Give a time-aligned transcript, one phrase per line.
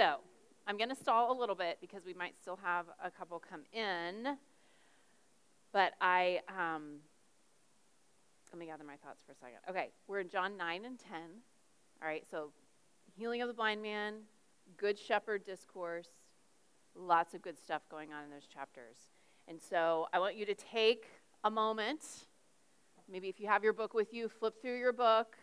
[0.00, 0.14] So
[0.66, 3.64] I'm going to stall a little bit because we might still have a couple come
[3.70, 4.38] in.
[5.74, 7.00] But I, um,
[8.50, 9.58] let me gather my thoughts for a second.
[9.68, 11.20] Okay, we're in John 9 and 10.
[12.00, 12.50] All right, so
[13.14, 14.20] healing of the blind man,
[14.78, 16.08] good shepherd discourse,
[16.96, 18.96] lots of good stuff going on in those chapters.
[19.48, 21.08] And so I want you to take
[21.44, 22.06] a moment.
[23.06, 25.36] Maybe if you have your book with you, flip through your book,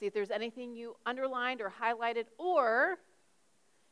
[0.00, 2.98] see if there's anything you underlined or highlighted, or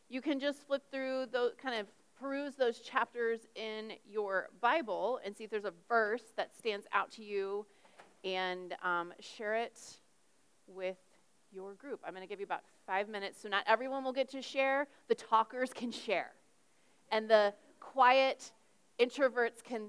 [0.09, 1.87] you can just flip through those kind of
[2.19, 7.10] peruse those chapters in your Bible and see if there's a verse that stands out
[7.12, 7.66] to you
[8.24, 9.79] and um, share it
[10.66, 10.96] with
[11.52, 12.01] your group.
[12.05, 14.87] I'm going to give you about five minutes, so not everyone will get to share.
[15.09, 16.32] The talkers can share,
[17.10, 18.52] and the quiet
[18.98, 19.88] introverts can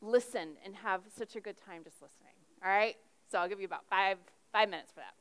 [0.00, 2.34] listen and have such a good time just listening.
[2.62, 2.96] All right?
[3.30, 4.18] So I'll give you about five,
[4.52, 5.14] five minutes for that.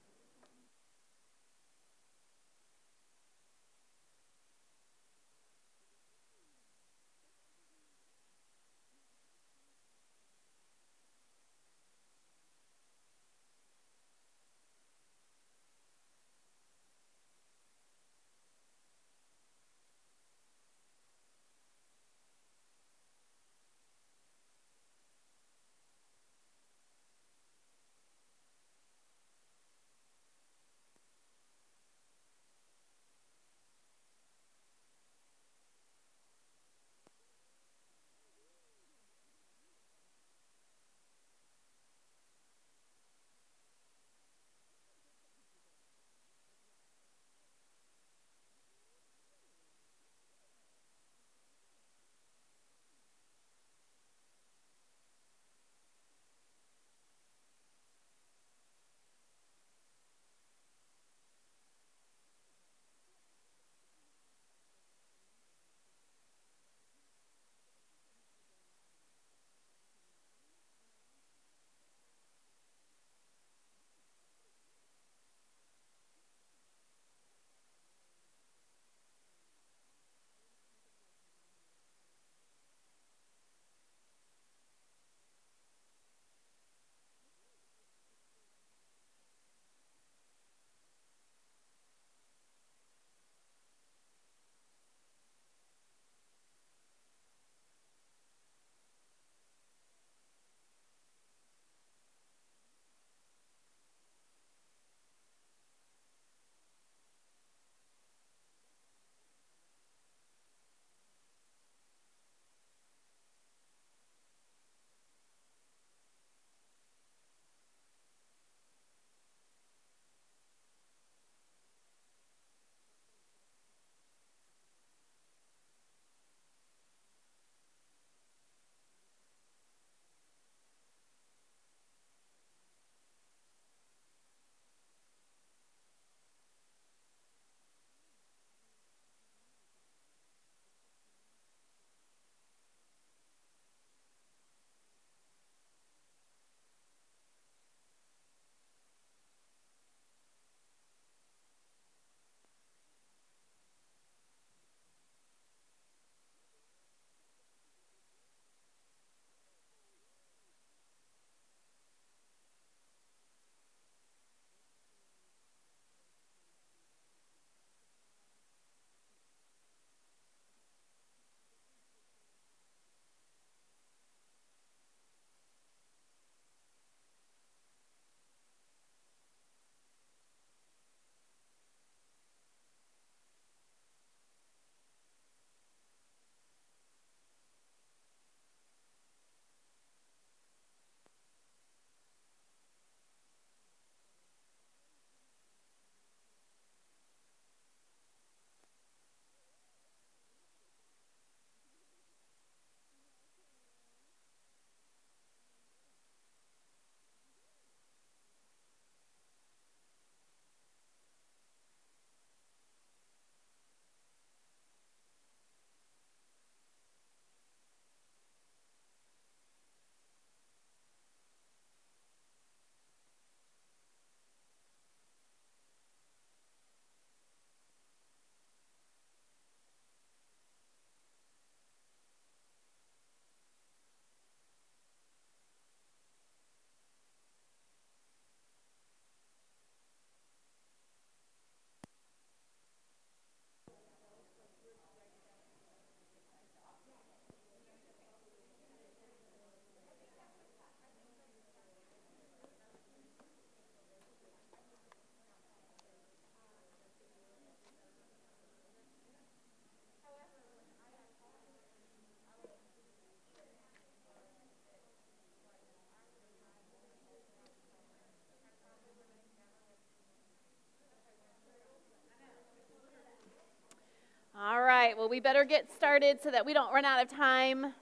[275.04, 277.74] Well, we better get started so that we don't run out of time.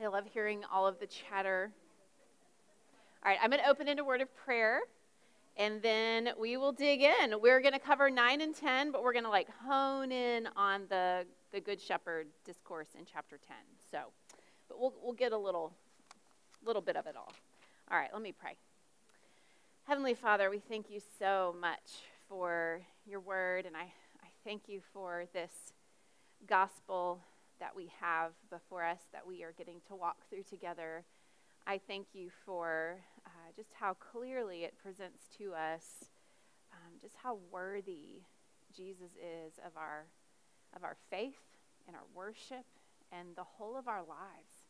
[0.00, 1.72] I love hearing all of the chatter.
[3.24, 4.82] All right, I'm going to open into a word of prayer
[5.56, 7.40] and then we will dig in.
[7.40, 10.82] We're going to cover 9 and 10, but we're going to like hone in on
[10.88, 13.56] the, the Good Shepherd discourse in chapter 10.
[13.90, 14.12] So,
[14.68, 15.72] but we'll, we'll get a little,
[16.64, 17.32] little bit of it all.
[17.90, 18.54] All right, let me pray.
[19.88, 23.92] Heavenly Father, we thank you so much for your word, and I
[24.46, 25.72] thank you for this
[26.46, 27.18] gospel
[27.58, 31.02] that we have before us that we are getting to walk through together.
[31.66, 36.04] I thank you for uh, just how clearly it presents to us
[36.72, 38.22] um, just how worthy
[38.72, 40.06] Jesus is of our,
[40.76, 41.34] of our faith
[41.88, 42.66] and our worship
[43.10, 44.62] and the whole of our lives.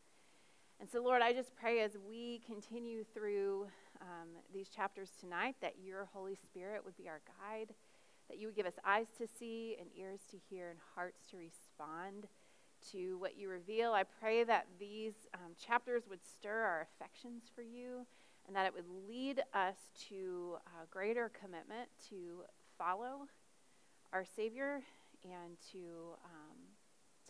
[0.81, 3.67] And so, Lord, I just pray as we continue through
[4.00, 7.75] um, these chapters tonight that your Holy Spirit would be our guide,
[8.28, 11.37] that you would give us eyes to see and ears to hear and hearts to
[11.37, 12.26] respond
[12.93, 13.93] to what you reveal.
[13.93, 18.06] I pray that these um, chapters would stir our affections for you
[18.46, 19.76] and that it would lead us
[20.08, 22.44] to a greater commitment to
[22.78, 23.26] follow
[24.12, 24.82] our Savior
[25.25, 26.58] and to um,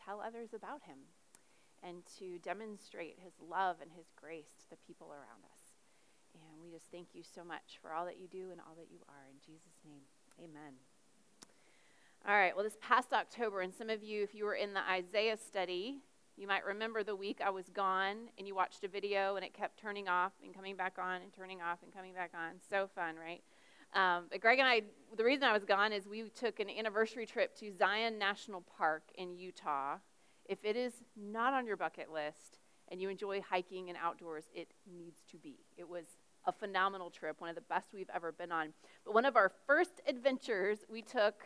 [0.04, 0.98] tell others about Him
[1.82, 5.60] and to demonstrate His love and His grace to the people around us.
[6.34, 8.92] And we just thank you so much for all that you do and all that
[8.92, 9.24] you are.
[9.30, 10.04] In Jesus' name,
[10.38, 10.74] amen.
[12.26, 14.80] All right, well, this past October, and some of you, if you were in the
[14.80, 16.00] Isaiah study,
[16.36, 19.54] you might remember the week I was gone and you watched a video and it
[19.54, 22.60] kept turning off and coming back on and turning off and coming back on.
[22.68, 23.42] So fun, right?
[23.94, 24.82] Um, but Greg and I,
[25.16, 29.04] the reason I was gone is we took an anniversary trip to Zion National Park
[29.14, 29.96] in Utah.
[30.44, 34.68] If it is not on your bucket list and you enjoy hiking and outdoors, it
[34.92, 35.60] needs to be.
[35.76, 36.04] It was
[36.46, 38.72] a phenomenal trip, one of the best we've ever been on.
[39.04, 41.44] But one of our first adventures we took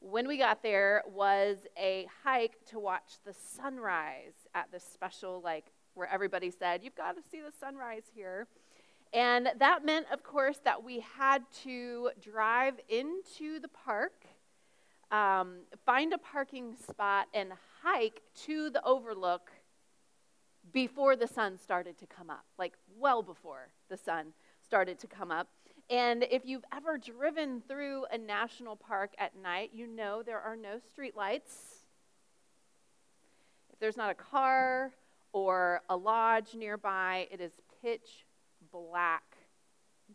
[0.00, 5.66] when we got there was a hike to watch the sunrise at this special like
[5.94, 8.46] where everybody said you've got to see the sunrise here
[9.12, 14.24] and that meant of course that we had to drive into the park
[15.10, 17.52] um, find a parking spot and
[17.82, 19.49] hike to the overlook
[20.72, 24.32] before the sun started to come up like well before the sun
[24.62, 25.48] started to come up
[25.90, 30.54] and if you've ever driven through a national park at night, you know there are
[30.54, 31.80] no street lights.
[33.72, 34.92] If there's not a car
[35.32, 37.50] or a lodge nearby, it is
[37.82, 38.24] pitch
[38.70, 39.36] black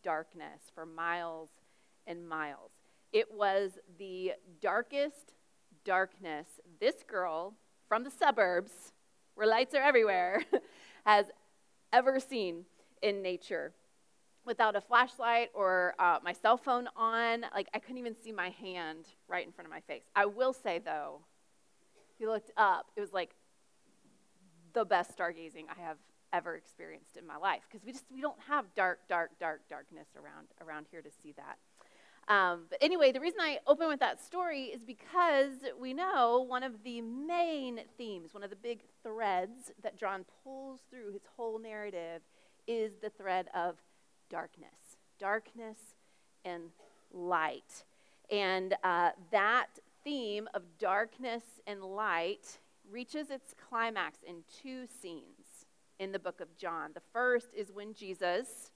[0.02, 1.50] darkness for miles
[2.08, 2.72] and miles.
[3.12, 4.32] It was the
[4.62, 5.34] darkest
[5.84, 6.48] darkness
[6.80, 7.54] this girl
[7.90, 8.94] from the suburbs,
[9.36, 10.42] where lights are everywhere,
[11.06, 11.28] has
[11.94, 12.66] ever seen
[13.02, 13.74] in nature
[14.46, 17.46] without a flashlight or uh, my cell phone on.
[17.54, 20.04] Like, I couldn't even see my hand right in front of my face.
[20.16, 21.20] I will say, though,
[22.14, 23.36] if you looked up, it was like
[24.74, 25.98] the best stargazing I have
[26.34, 30.08] ever experienced in my life because we just we don't have dark, dark, dark, darkness
[30.16, 31.58] around around here to see that.
[32.28, 36.64] Um, but anyway, the reason I open with that story is because we know one
[36.64, 41.60] of the main themes, one of the big threads that John pulls through his whole
[41.60, 42.22] narrative
[42.68, 43.76] is the thread of
[44.30, 45.78] darkness, darkness
[46.44, 46.72] and
[47.14, 47.84] light.
[48.32, 49.68] And uh, that
[50.04, 52.60] theme of darkness and light
[52.92, 55.68] reaches its climax in two scenes
[56.00, 56.92] in the book of John.
[56.94, 58.72] The first is when Jesus,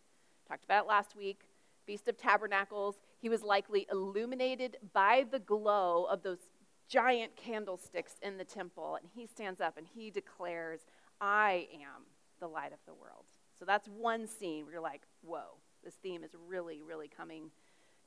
[0.48, 1.42] talked about it last week,
[1.86, 6.40] Feast of Tabernacles, he was likely illuminated by the glow of those
[6.88, 8.98] giant candlesticks in the temple.
[9.00, 10.82] And he stands up and he declares,
[11.22, 12.04] I am
[12.40, 13.26] the light of the world.
[13.58, 17.52] So that's one scene where you're like, whoa, this theme is really, really coming,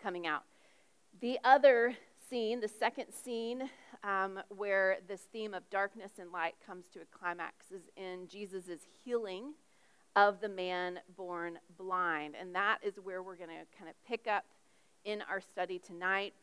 [0.02, 0.44] coming out.
[1.20, 1.94] The other
[2.30, 3.68] scene, the second scene,
[4.02, 8.80] um, where this theme of darkness and light comes to a climax is in Jesus'
[9.04, 9.52] healing
[10.16, 12.34] of the man born blind.
[12.40, 14.44] And that is where we're going to kind of pick up
[15.04, 16.34] in our study tonight.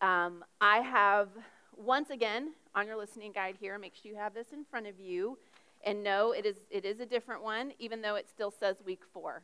[0.00, 1.28] Um, I have,
[1.76, 4.98] once again, on your listening guide here, make sure you have this in front of
[4.98, 5.38] you.
[5.84, 9.02] And no, it is, it is a different one, even though it still says week
[9.12, 9.42] four.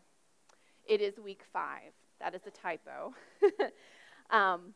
[0.87, 1.93] It is week five.
[2.21, 3.15] That is a typo.
[4.31, 4.75] um,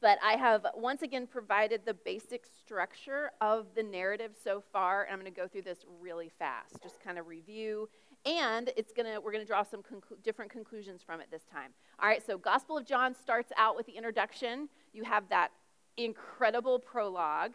[0.00, 5.12] but I have once again provided the basic structure of the narrative so far, and
[5.12, 7.88] I'm going to go through this really fast, just kind of review,
[8.26, 11.70] and it's to we're to draw some conclu- different conclusions from it this time.
[12.00, 14.68] All right, so Gospel of John starts out with the introduction.
[14.92, 15.52] You have that
[15.96, 17.52] incredible prologue.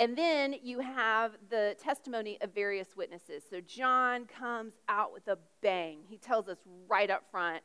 [0.00, 3.44] And then you have the testimony of various witnesses.
[3.48, 6.00] So John comes out with a bang.
[6.08, 7.62] He tells us right up front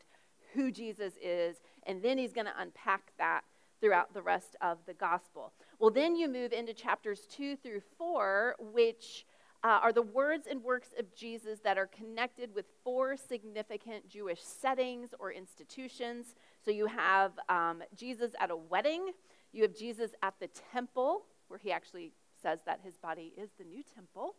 [0.53, 3.41] who Jesus is, and then he's to unpack that
[3.81, 5.53] throughout the rest of the gospel.
[5.79, 9.25] Well, then you move into chapters 2 through 4, which
[9.63, 14.41] uh, are the words and works of Jesus that are connected with four significant Jewish
[14.41, 16.33] settings or institutions.
[16.63, 19.11] So you have um, Jesus at a wedding,
[19.51, 23.65] you have Jesus at the temple, where he actually says that his body is the
[23.65, 24.35] new temple.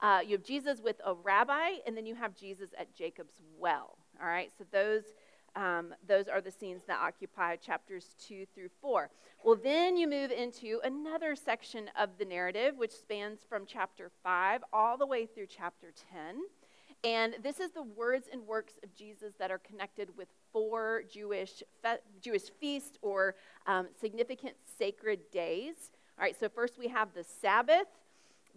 [0.00, 3.96] Uh, you have Jesus with a rabbi, and then you have Jesus at Jacob's well.
[4.20, 5.04] All right, so those
[5.56, 9.10] um, those are the scenes that occupy chapters two through four.
[9.42, 14.62] Well, then you move into another section of the narrative, which spans from chapter five
[14.72, 16.36] all the way through chapter 10.
[17.04, 21.62] And this is the words and works of Jesus that are connected with four Jewish,
[21.82, 23.34] fe- Jewish feasts or
[23.66, 25.90] um, significant sacred days.
[26.18, 27.86] All right, so first we have the Sabbath,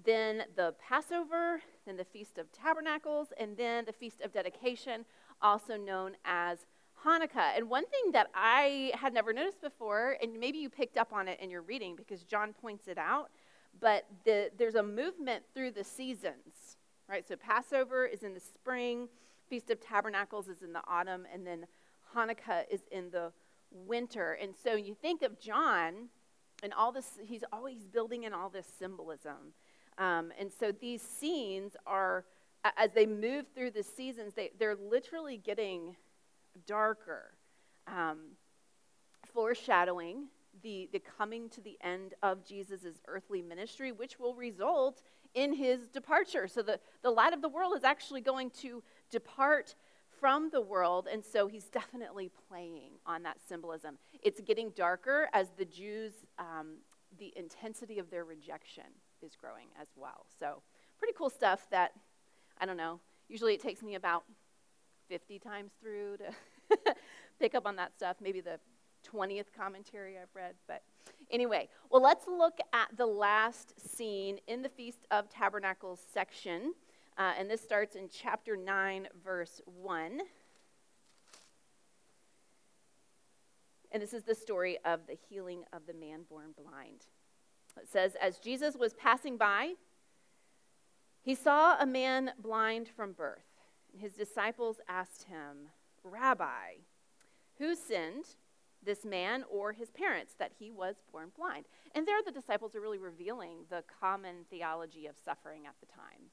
[0.03, 5.05] then the Passover, then the Feast of Tabernacles, and then the Feast of Dedication,
[5.41, 6.65] also known as
[7.05, 7.55] Hanukkah.
[7.55, 11.27] And one thing that I had never noticed before, and maybe you picked up on
[11.27, 13.29] it in your reading because John points it out,
[13.79, 16.77] but the, there's a movement through the seasons,
[17.07, 17.27] right?
[17.27, 19.07] So Passover is in the spring,
[19.49, 21.65] Feast of Tabernacles is in the autumn, and then
[22.15, 23.31] Hanukkah is in the
[23.71, 24.33] winter.
[24.33, 26.09] And so you think of John
[26.61, 29.53] and all this, he's always building in all this symbolism.
[29.97, 32.25] Um, and so these scenes are,
[32.77, 35.95] as they move through the seasons, they, they're literally getting
[36.65, 37.33] darker,
[37.87, 38.19] um,
[39.33, 40.27] foreshadowing
[40.61, 45.01] the, the coming to the end of Jesus' earthly ministry, which will result
[45.33, 46.47] in his departure.
[46.47, 49.75] So the, the light of the world is actually going to depart
[50.19, 53.97] from the world, and so he's definitely playing on that symbolism.
[54.21, 56.77] It's getting darker as the Jews, um,
[57.17, 58.83] the intensity of their rejection
[59.21, 60.25] is growing as well.
[60.39, 60.61] So,
[60.97, 61.93] pretty cool stuff that,
[62.59, 62.99] I don't know,
[63.29, 64.23] usually it takes me about
[65.09, 66.77] 50 times through to
[67.39, 68.17] pick up on that stuff.
[68.21, 68.59] Maybe the
[69.11, 70.53] 20th commentary I've read.
[70.67, 70.83] But
[71.31, 76.73] anyway, well, let's look at the last scene in the Feast of Tabernacles section.
[77.17, 80.21] Uh, and this starts in chapter 9, verse 1.
[83.91, 87.07] And this is the story of the healing of the man born blind.
[87.81, 89.73] It says, As Jesus was passing by,
[91.21, 93.48] he saw a man blind from birth.
[93.97, 95.69] His disciples asked him,
[96.03, 96.81] Rabbi,
[97.57, 98.25] who sinned,
[98.81, 101.65] this man or his parents, that he was born blind?
[101.93, 106.31] And there the disciples are really revealing the common theology of suffering at the time.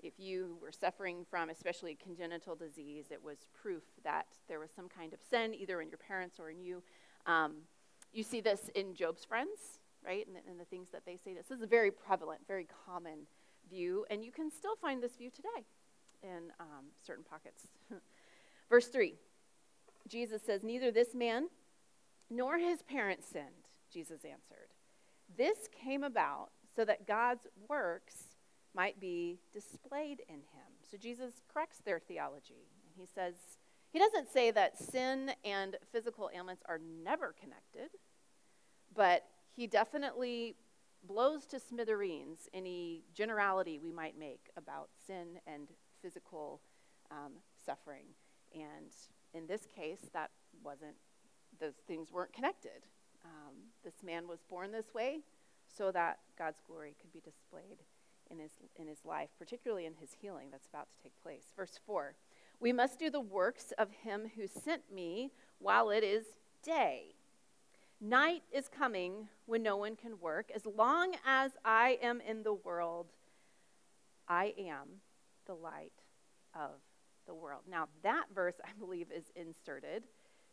[0.00, 4.88] If you were suffering from especially congenital disease, it was proof that there was some
[4.88, 6.82] kind of sin, either in your parents or in you.
[7.26, 7.62] Um,
[8.12, 10.24] you see this in Job's friends, right?
[10.26, 11.34] And the, and the things that they say.
[11.34, 13.26] This is a very prevalent, very common
[13.68, 15.66] view, and you can still find this view today
[16.22, 17.68] in um, certain pockets.
[18.68, 19.14] Verse 3
[20.06, 21.48] Jesus says, Neither this man
[22.30, 24.72] nor his parents sinned, Jesus answered.
[25.36, 28.14] This came about so that God's works
[28.74, 30.70] might be displayed in him.
[30.90, 32.68] So Jesus corrects their theology.
[32.84, 33.34] And he says,
[33.90, 37.90] he doesn't say that sin and physical ailments are never connected,
[38.94, 40.56] but he definitely
[41.06, 45.68] blows to smithereens any generality we might make about sin and
[46.02, 46.60] physical
[47.10, 47.32] um,
[47.64, 48.06] suffering.
[48.54, 48.92] And
[49.34, 50.30] in this case, that
[50.64, 50.96] wasn't,
[51.60, 52.86] those things weren't connected.
[53.24, 55.20] Um, this man was born this way
[55.76, 57.78] so that God's glory could be displayed
[58.30, 61.44] in his, in his life, particularly in his healing that's about to take place.
[61.56, 62.14] Verse 4
[62.60, 66.24] We must do the works of him who sent me while it is
[66.62, 67.14] day.
[68.00, 70.50] Night is coming when no one can work.
[70.54, 73.06] As long as I am in the world,
[74.28, 75.00] I am
[75.48, 75.92] the light
[76.54, 76.70] of
[77.26, 77.62] the world.
[77.68, 80.04] Now, that verse, I believe, is inserted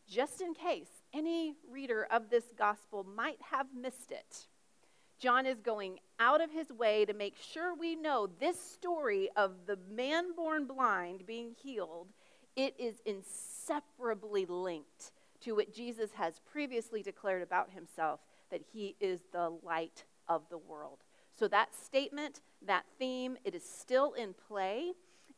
[0.07, 4.47] just in case any reader of this gospel might have missed it.
[5.17, 9.65] John is going out of his way to make sure we know this story of
[9.65, 12.09] the man born blind being healed,
[12.55, 15.11] it is inseparably linked
[15.41, 18.19] to what Jesus has previously declared about himself
[18.51, 20.99] that he is the light of the world.
[21.37, 24.93] So that statement, that theme, it is still in play,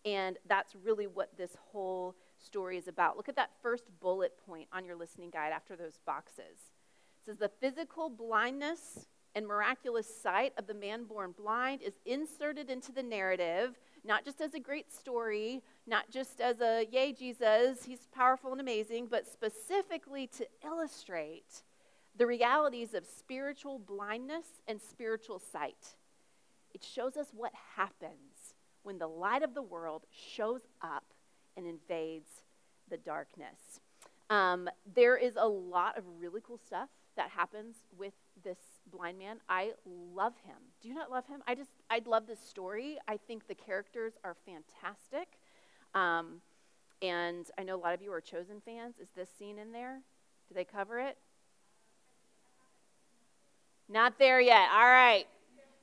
[0.05, 3.17] and that's really what this whole story is about.
[3.17, 6.71] Look at that first bullet point on your listening guide after those boxes.
[7.19, 12.69] It says the physical blindness and miraculous sight of the man born blind is inserted
[12.69, 17.83] into the narrative, not just as a great story, not just as a, yay, Jesus,
[17.85, 21.63] he's powerful and amazing, but specifically to illustrate
[22.17, 25.95] the realities of spiritual blindness and spiritual sight.
[26.74, 31.13] It shows us what happens when the light of the world shows up
[31.55, 32.29] and invades
[32.89, 33.79] the darkness.
[34.29, 38.57] Um, there is a lot of really cool stuff that happens with this
[38.91, 39.38] blind man.
[39.50, 40.57] I love him.
[40.81, 41.41] Do you not love him?
[41.47, 42.97] I just, I love this story.
[43.07, 45.39] I think the characters are fantastic.
[45.93, 46.41] Um,
[47.01, 48.95] and I know a lot of you are Chosen fans.
[49.00, 50.01] Is this scene in there?
[50.47, 51.17] Do they cover it?
[53.89, 54.70] Not there yet.
[54.74, 55.25] All right.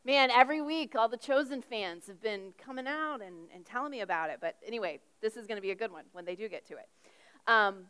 [0.04, 4.02] Man, every week all the Chosen fans have been coming out and, and telling me
[4.02, 4.38] about it.
[4.40, 6.74] But anyway, this is going to be a good one when they do get to
[6.74, 6.88] it.
[7.46, 7.86] Um,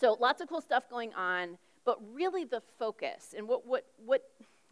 [0.00, 4.22] so lots of cool stuff going on, but really the focus and what, what, what,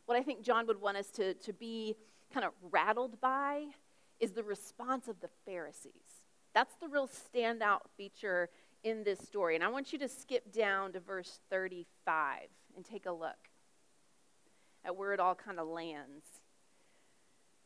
[0.07, 1.95] what I think John would want us to, to be
[2.35, 3.67] kind of rattled by
[4.19, 5.93] is the response of the Pharisees.
[6.55, 8.49] That's the real standout feature
[8.83, 9.55] in this story.
[9.55, 13.50] And I want you to skip down to verse 35 and take a look
[14.85, 16.25] at where it all kind of lands.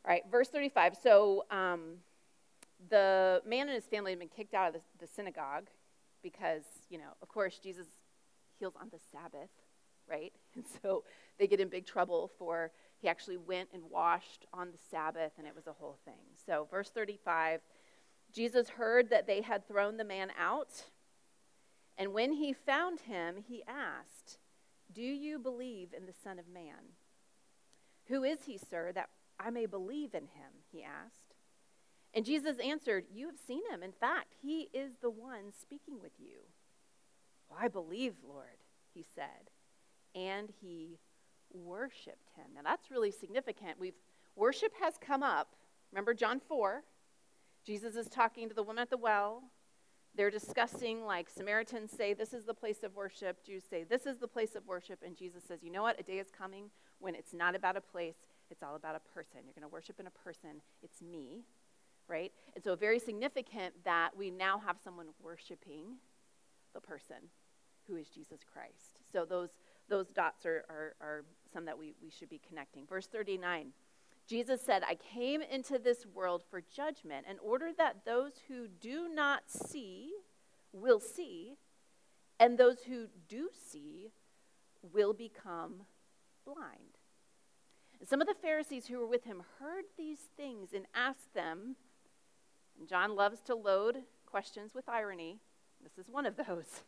[0.04, 0.96] All right, verse 35.
[1.02, 1.98] So um,
[2.90, 5.68] the man and his family had been kicked out of the, the synagogue
[6.22, 7.86] because, you know, of course, Jesus
[8.58, 9.50] heals on the Sabbath,
[10.08, 10.32] right?
[10.54, 11.02] And so
[11.38, 15.46] they get in big trouble for he actually went and washed on the Sabbath, and
[15.46, 16.22] it was a whole thing.
[16.46, 17.60] So, verse 35
[18.32, 20.84] Jesus heard that they had thrown the man out,
[21.98, 24.38] and when he found him, he asked,
[24.92, 26.94] Do you believe in the Son of Man?
[28.08, 29.08] Who is he, sir, that
[29.38, 30.52] I may believe in him?
[30.70, 31.34] He asked.
[32.14, 33.82] And Jesus answered, You have seen him.
[33.82, 36.38] In fact, he is the one speaking with you.
[37.48, 39.50] Well, I believe, Lord, he said.
[40.14, 40.98] And he
[41.52, 42.46] worshiped him.
[42.54, 43.78] Now that's really significant.
[43.78, 43.98] We've
[44.36, 45.54] worship has come up.
[45.92, 46.82] Remember John 4?
[47.64, 49.42] Jesus is talking to the woman at the well.
[50.16, 53.44] They're discussing, like, Samaritans say, This is the place of worship.
[53.44, 55.00] Jews say, This is the place of worship.
[55.04, 55.98] And Jesus says, You know what?
[55.98, 58.14] A day is coming when it's not about a place,
[58.50, 59.40] it's all about a person.
[59.44, 60.62] You're going to worship in a person.
[60.82, 61.42] It's me,
[62.08, 62.32] right?
[62.54, 65.96] And so, very significant that we now have someone worshiping
[66.74, 67.16] the person
[67.88, 69.00] who is Jesus Christ.
[69.12, 69.50] So, those,
[69.88, 72.86] those dots are, are, are some that we, we should be connecting.
[72.86, 73.72] Verse 39
[74.26, 79.08] Jesus said, I came into this world for judgment in order that those who do
[79.08, 80.12] not see
[80.72, 81.56] will see,
[82.40, 84.10] and those who do see
[84.82, 85.82] will become
[86.44, 86.98] blind.
[88.00, 91.76] And some of the Pharisees who were with him heard these things and asked them,
[92.78, 95.38] and John loves to load questions with irony.
[95.82, 96.66] This is one of those.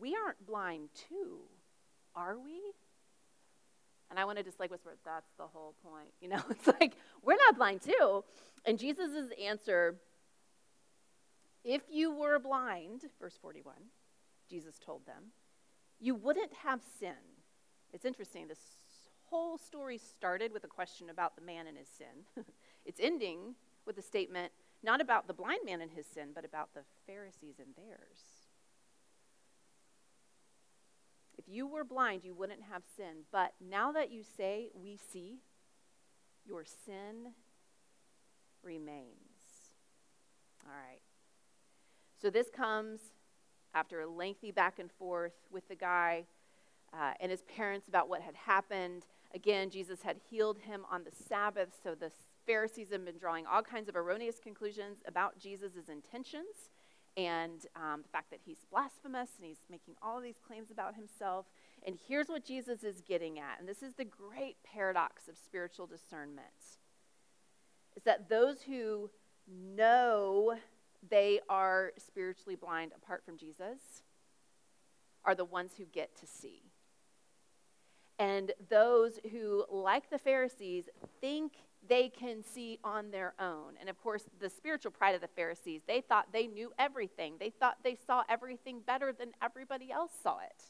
[0.00, 1.42] We aren't blind too,
[2.16, 2.72] are we?
[4.14, 6.12] And I want to just like whisper, that's the whole point.
[6.20, 8.22] You know, it's like, we're not blind too.
[8.64, 9.96] And Jesus' answer,
[11.64, 13.74] if you were blind, verse 41,
[14.48, 15.32] Jesus told them,
[15.98, 17.16] you wouldn't have sin.
[17.92, 18.46] It's interesting.
[18.46, 18.60] This
[19.24, 22.44] whole story started with a question about the man and his sin.
[22.84, 24.52] it's ending with a statement
[24.84, 28.33] not about the blind man and his sin, but about the Pharisees and theirs.
[31.38, 33.24] If you were blind, you wouldn't have sin.
[33.32, 35.38] But now that you say, we see,
[36.46, 37.32] your sin
[38.62, 39.72] remains.
[40.66, 41.00] All right.
[42.20, 43.00] So this comes
[43.74, 46.24] after a lengthy back and forth with the guy
[46.92, 49.04] uh, and his parents about what had happened.
[49.34, 52.12] Again, Jesus had healed him on the Sabbath, so the
[52.46, 56.70] Pharisees have been drawing all kinds of erroneous conclusions about Jesus' intentions
[57.16, 60.94] and um, the fact that he's blasphemous and he's making all of these claims about
[60.96, 61.46] himself.
[61.86, 65.86] And here's what Jesus is getting at, and this is the great paradox of spiritual
[65.86, 66.78] discernment
[67.96, 69.10] is that those who
[69.48, 70.56] know
[71.08, 74.02] they are spiritually blind apart from Jesus
[75.24, 76.62] are the ones who get to see.
[78.18, 80.88] And those who, like the Pharisees,
[81.20, 81.52] think
[81.88, 83.74] they can see on their own.
[83.80, 87.34] And of course, the spiritual pride of the Pharisees, they thought they knew everything.
[87.38, 90.64] They thought they saw everything better than everybody else saw it.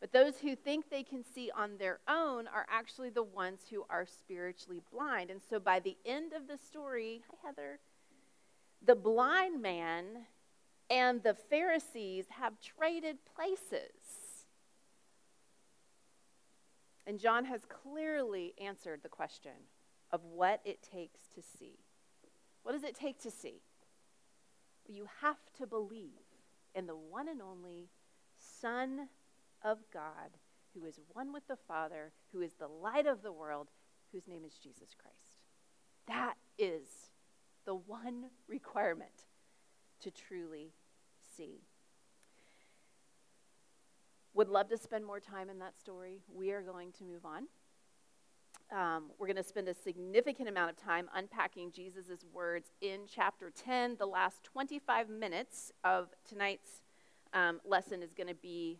[0.00, 3.84] But those who think they can see on their own are actually the ones who
[3.90, 5.30] are spiritually blind.
[5.30, 7.80] And so by the end of the story, hi Heather,
[8.84, 10.04] the blind man
[10.88, 14.17] and the Pharisees have traded places.
[17.08, 19.52] And John has clearly answered the question
[20.12, 21.78] of what it takes to see.
[22.62, 23.62] What does it take to see?
[24.86, 26.26] You have to believe
[26.74, 27.88] in the one and only
[28.60, 29.08] Son
[29.64, 30.36] of God,
[30.74, 33.68] who is one with the Father, who is the light of the world,
[34.12, 35.46] whose name is Jesus Christ.
[36.08, 36.88] That is
[37.64, 39.24] the one requirement
[40.02, 40.74] to truly
[41.36, 41.62] see.
[44.38, 46.20] Would love to spend more time in that story.
[46.32, 47.48] We are going to move on.
[48.70, 53.50] Um, we're going to spend a significant amount of time unpacking Jesus' words in chapter
[53.50, 56.82] 10, the last 25 minutes of tonight's
[57.34, 58.78] um, lesson is going to be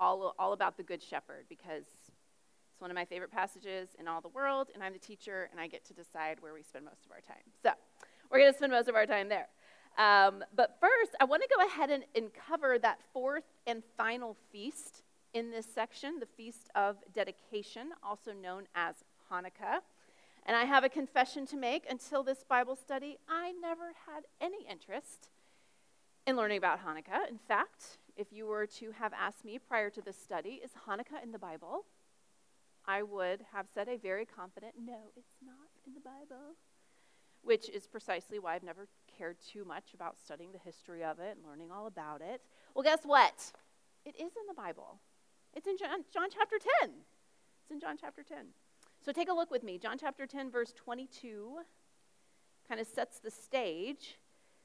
[0.00, 1.84] all, all about the Good Shepherd because
[2.72, 5.60] it's one of my favorite passages in all the world, and I'm the teacher, and
[5.60, 7.44] I get to decide where we spend most of our time.
[7.62, 7.70] So
[8.32, 9.46] we're going to spend most of our time there.
[9.98, 14.36] Um, but first, I want to go ahead and, and cover that fourth and final
[14.50, 15.02] feast
[15.34, 18.96] in this section, the Feast of Dedication, also known as
[19.30, 19.80] Hanukkah.
[20.44, 21.84] And I have a confession to make.
[21.88, 25.28] Until this Bible study, I never had any interest
[26.26, 27.28] in learning about Hanukkah.
[27.28, 31.22] In fact, if you were to have asked me prior to this study, is Hanukkah
[31.22, 31.84] in the Bible?
[32.86, 36.56] I would have said a very confident, no, it's not in the Bible,
[37.42, 41.36] which is precisely why I've never cared too much about studying the history of it
[41.36, 42.40] and learning all about it.
[42.74, 43.52] Well, guess what?
[44.04, 44.98] It is in the Bible.
[45.54, 46.90] It's in John, John chapter 10.
[47.62, 48.38] It's in John chapter 10.
[49.04, 49.78] So take a look with me.
[49.78, 51.58] John chapter 10, verse 22
[52.68, 54.18] kind of sets the stage.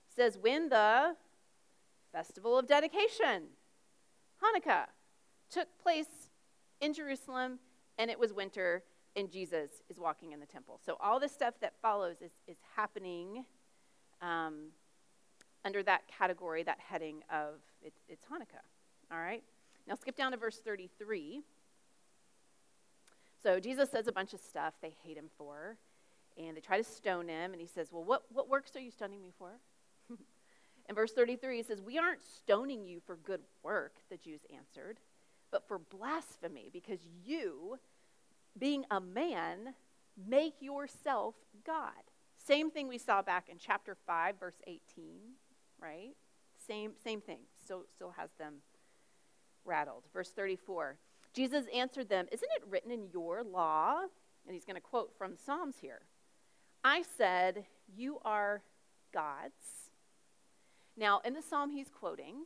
[0.09, 1.15] It says, When the
[2.11, 3.47] festival of dedication,
[4.41, 4.85] Hanukkah,
[5.49, 6.29] took place
[6.79, 7.59] in Jerusalem,
[7.97, 8.83] and it was winter,
[9.15, 10.79] and Jesus is walking in the temple.
[10.85, 13.45] So all the stuff that follows is, is happening
[14.21, 14.71] um,
[15.65, 18.63] under that category, that heading of it, it's Hanukkah.
[19.11, 19.43] All right?
[19.87, 21.41] Now skip down to verse 33.
[23.43, 25.77] So Jesus says a bunch of stuff they hate him for,
[26.37, 28.91] and they try to stone him, and he says, Well, what, what works are you
[28.91, 29.51] stoning me for?
[30.89, 34.99] In verse 33, he says, We aren't stoning you for good work, the Jews answered,
[35.51, 37.79] but for blasphemy, because you,
[38.57, 39.75] being a man,
[40.27, 41.91] make yourself God.
[42.47, 44.79] Same thing we saw back in chapter 5, verse 18,
[45.81, 46.13] right?
[46.65, 47.39] Same, same thing.
[47.61, 48.55] Still, still has them
[49.65, 50.03] rattled.
[50.13, 50.97] Verse 34
[51.33, 53.99] Jesus answered them, Isn't it written in your law?
[54.45, 55.99] And he's going to quote from Psalms here.
[56.85, 58.63] I said, You are
[59.13, 59.91] gods.
[60.95, 62.45] Now, in the psalm he's quoting,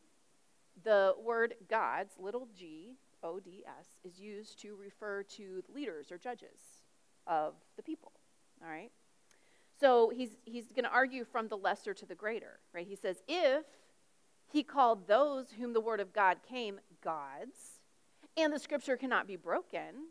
[0.84, 6.18] the word gods, little g, O D S, is used to refer to leaders or
[6.18, 6.60] judges
[7.28, 8.14] of the people.
[8.64, 8.92] All right?
[9.82, 12.88] So he's, he's going to argue from the lesser to the greater, right?
[12.88, 13.66] He says, If
[14.54, 17.80] he called those whom the word of God came gods,
[18.38, 20.08] and the scripture cannot be broken,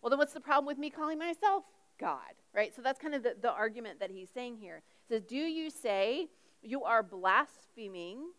[0.00, 1.64] well, then what's the problem with me calling myself
[2.00, 2.74] God, right?
[2.74, 4.82] So that's kind of the, the argument that he's saying here.
[5.06, 6.28] He says, Do you say
[6.62, 8.30] you are blaspheming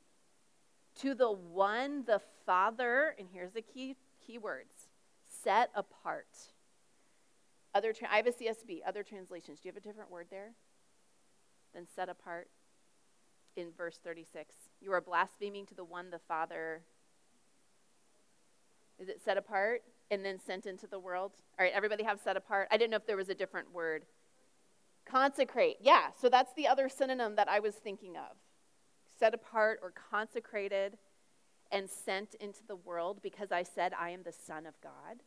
[1.02, 4.74] to the one, the Father, and here's the key, key words
[5.44, 6.28] set apart?
[7.74, 9.60] Other tra- I have a CSB, other translations.
[9.60, 10.52] Do you have a different word there
[11.74, 12.50] than set apart?
[13.56, 16.84] In verse 36, you are blaspheming to the one, the Father,
[19.00, 21.32] is it set apart and then sent into the world?
[21.58, 22.68] All right, everybody have set apart.
[22.72, 24.06] I didn't know if there was a different word.
[25.06, 25.78] Consecrate.
[25.82, 28.38] Yeah, so that's the other synonym that I was thinking of.
[29.20, 30.98] Set apart or consecrated
[31.72, 35.22] and sent into the world because I said I am the Son of God.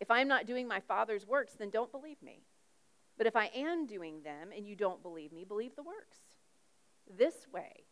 [0.00, 2.42] If I'm not doing my Father's works, then don't believe me.
[3.16, 6.18] But if I am doing them and you don't believe me, believe the works.
[7.16, 7.84] This way,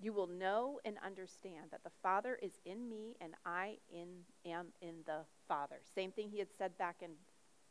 [0.00, 4.08] you will know and understand that the Father is in me and I in,
[4.44, 5.76] am in the Father.
[5.94, 7.10] Same thing he had said back in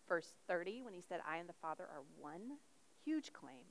[0.08, 2.58] verse 30 when he said, I and the Father are one.
[3.04, 3.66] Huge claim.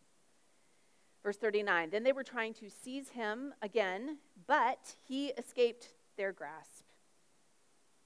[1.23, 6.85] Verse 39 Then they were trying to seize him again, but he escaped their grasp.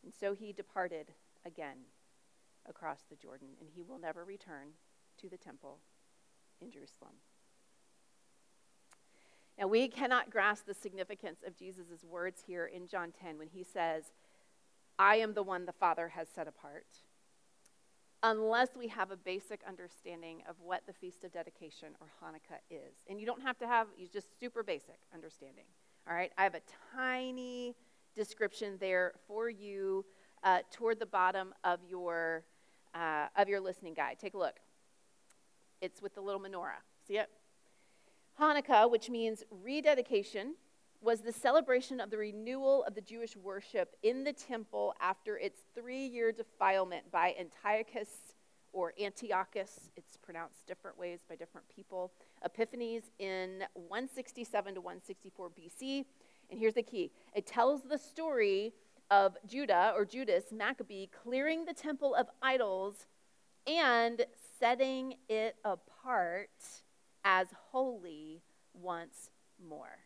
[0.05, 1.13] And so he departed
[1.47, 1.79] again
[2.69, 4.69] across the Jordan, and he will never return
[5.21, 5.79] to the temple
[6.61, 7.15] in Jerusalem.
[9.59, 13.63] Now, we cannot grasp the significance of Jesus' words here in John 10 when he
[13.63, 14.05] says,
[14.99, 16.87] I am the one the Father has set apart,
[18.23, 22.95] unless we have a basic understanding of what the Feast of Dedication or Hanukkah is.
[23.09, 25.67] And you don't have to have, you just super basic understanding.
[26.09, 26.63] All right, I have a
[26.97, 27.77] tiny
[28.17, 30.05] description there for you
[30.45, 32.45] uh, toward the bottom of your,
[32.95, 34.19] uh, of your listening guide.
[34.21, 34.61] Take a look.
[35.81, 36.83] It's with the little menorah.
[37.09, 37.29] See it?
[38.41, 40.55] Hanukkah, which means rededication,
[41.01, 45.61] was the celebration of the renewal of the Jewish worship in the temple after its
[45.75, 48.09] three year defilement by Antiochus
[48.73, 49.91] or Antiochus.
[49.97, 52.13] It's pronounced different ways by different people.
[52.45, 56.05] Epiphanes in 167 to 164 BC.
[56.51, 58.73] And here's the key it tells the story
[59.11, 63.07] of Judah or Judas Maccabee clearing the temple of idols
[63.67, 64.25] and
[64.59, 66.51] setting it apart
[67.25, 68.43] as holy
[68.75, 69.31] once
[69.67, 69.99] more.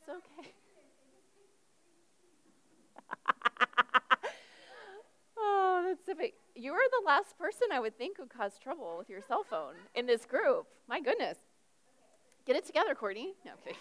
[0.00, 0.52] It's okay.
[5.38, 6.32] oh, that's so big.
[6.54, 10.06] You're the last person I would think would cause trouble with your cell phone in
[10.06, 10.66] this group.
[10.88, 11.38] My goodness.
[12.44, 13.32] Get it together, Courtney.
[13.46, 13.76] Okay.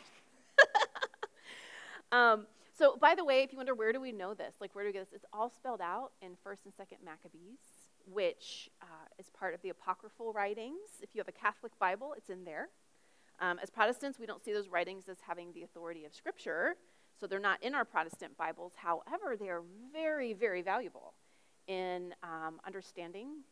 [2.12, 2.46] um,
[2.84, 4.90] so, by the way, if you wonder where do we know this, like where do
[4.90, 5.14] we get this?
[5.14, 7.60] It's all spelled out in First and Second Maccabees,
[8.06, 11.00] which uh, is part of the apocryphal writings.
[11.02, 12.68] If you have a Catholic Bible, it's in there.
[13.40, 16.76] Um, as Protestants, we don't see those writings as having the authority of Scripture,
[17.18, 18.74] so they're not in our Protestant Bibles.
[18.76, 19.62] However, they are
[19.94, 21.14] very, very valuable
[21.68, 23.44] in um, understanding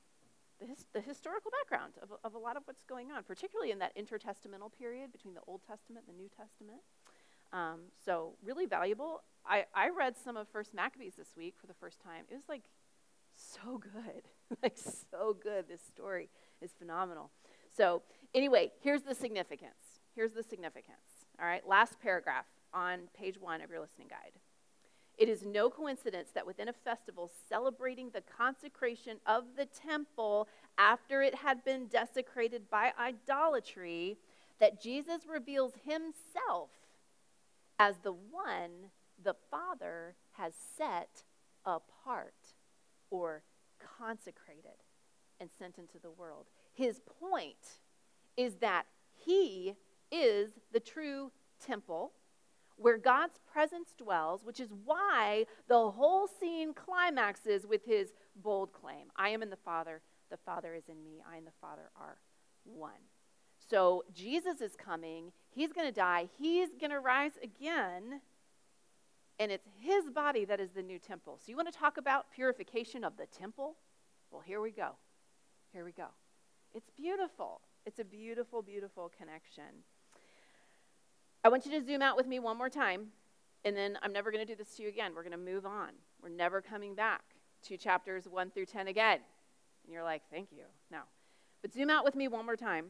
[0.60, 3.80] the, his, the, historical background of, of a lot of what's going on, particularly in
[3.80, 6.82] that intertestamental period between the Old Testament and the New Testament.
[7.54, 9.24] Um, so really valuable.
[9.46, 12.26] I, I read some of First Maccabees this week for the first time.
[12.30, 12.64] It was like
[13.36, 14.24] so good,
[14.64, 15.68] like so good.
[15.68, 16.30] This story
[16.62, 17.32] is phenomenal.
[17.76, 20.00] So anyway, here's the significance.
[20.16, 21.26] Here's the significance.
[21.40, 24.34] All right, last paragraph on page one of your listening guide.
[25.18, 31.22] It is no coincidence that within a festival celebrating the consecration of the temple after
[31.22, 34.18] it had been desecrated by idolatry,
[34.60, 36.70] that Jesus reveals himself
[37.82, 38.92] as the one
[39.24, 41.24] the Father has set
[41.66, 42.54] apart
[43.10, 43.42] or
[43.98, 44.84] consecrated
[45.40, 46.46] and sent into the world.
[46.72, 47.80] His point
[48.38, 48.86] is that
[49.26, 49.74] he
[50.12, 52.12] is the true temple
[52.76, 59.08] where God's presence dwells, which is why the whole scene climaxes with his bold claim
[59.16, 62.20] I am in the Father, the Father is in me, I and the Father are
[62.64, 62.92] one.
[63.72, 65.32] So Jesus is coming.
[65.50, 66.28] He's going to die.
[66.38, 68.20] He's going to rise again.
[69.40, 71.38] And it's his body that is the new temple.
[71.38, 73.78] So you want to talk about purification of the temple?
[74.30, 74.92] Well, here we go.
[75.72, 76.08] Here we go.
[76.74, 77.62] It's beautiful.
[77.86, 79.84] It's a beautiful, beautiful connection.
[81.46, 83.08] I want you to zoom out with me one more time,
[83.64, 85.14] and then I'm never going to do this to you again.
[85.16, 85.92] We're going to move on.
[86.22, 87.24] We're never coming back
[87.68, 89.20] to chapters 1 through 10 again.
[89.86, 90.66] And you're like, thank you.
[90.92, 91.00] No.
[91.62, 92.90] But zoom out with me one more time.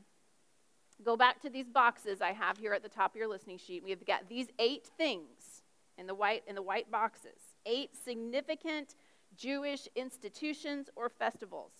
[1.03, 3.83] Go back to these boxes I have here at the top of your listening sheet.
[3.83, 5.63] We have got these eight things
[5.97, 7.39] in the white in the white boxes.
[7.65, 8.95] Eight significant
[9.35, 11.71] Jewish institutions or festivals.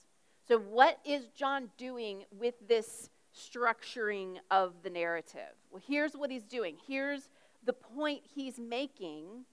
[0.47, 5.55] So what is John doing with this structuring of the narrative?
[5.69, 6.77] Well, here's what he's doing.
[6.87, 7.29] Here's
[7.63, 9.45] the point he's making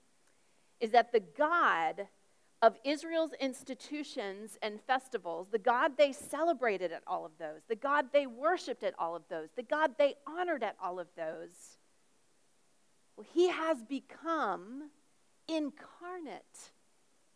[0.81, 2.07] is that the God
[2.61, 8.07] of Israel's institutions and festivals, the God they celebrated at all of those, the God
[8.13, 11.79] they worshiped at all of those, the God they honored at all of those,
[13.17, 14.91] well, he has become
[15.47, 16.73] incarnate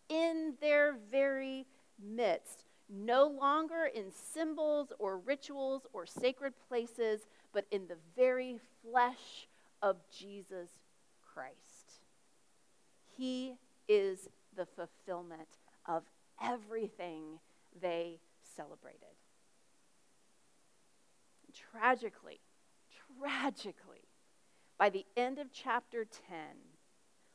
[0.09, 1.67] in their very
[2.05, 7.21] midst, no longer in symbols or rituals or sacred places,
[7.53, 9.49] but in the very flesh
[9.81, 10.69] of Jesus
[11.33, 12.01] Christ.
[13.17, 13.55] He
[13.89, 16.05] is the fulfillment of
[16.43, 17.39] everything
[17.81, 18.21] they
[18.57, 19.17] celebrated.
[21.71, 22.41] Tragically,
[23.19, 24.09] tragically,
[24.79, 26.37] by the end of chapter 10,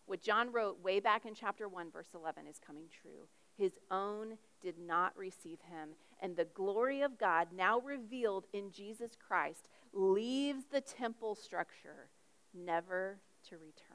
[0.05, 3.27] what John wrote way back in chapter 1, verse 11, is coming true.
[3.57, 5.89] His own did not receive him,
[6.21, 12.09] and the glory of God, now revealed in Jesus Christ, leaves the temple structure
[12.53, 13.86] never to return.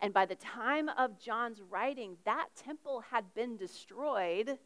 [0.00, 4.58] And by the time of John's writing, that temple had been destroyed.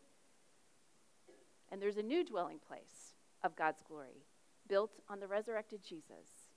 [1.70, 4.26] And there's a new dwelling place of God's glory
[4.68, 6.50] built on the resurrected Jesus.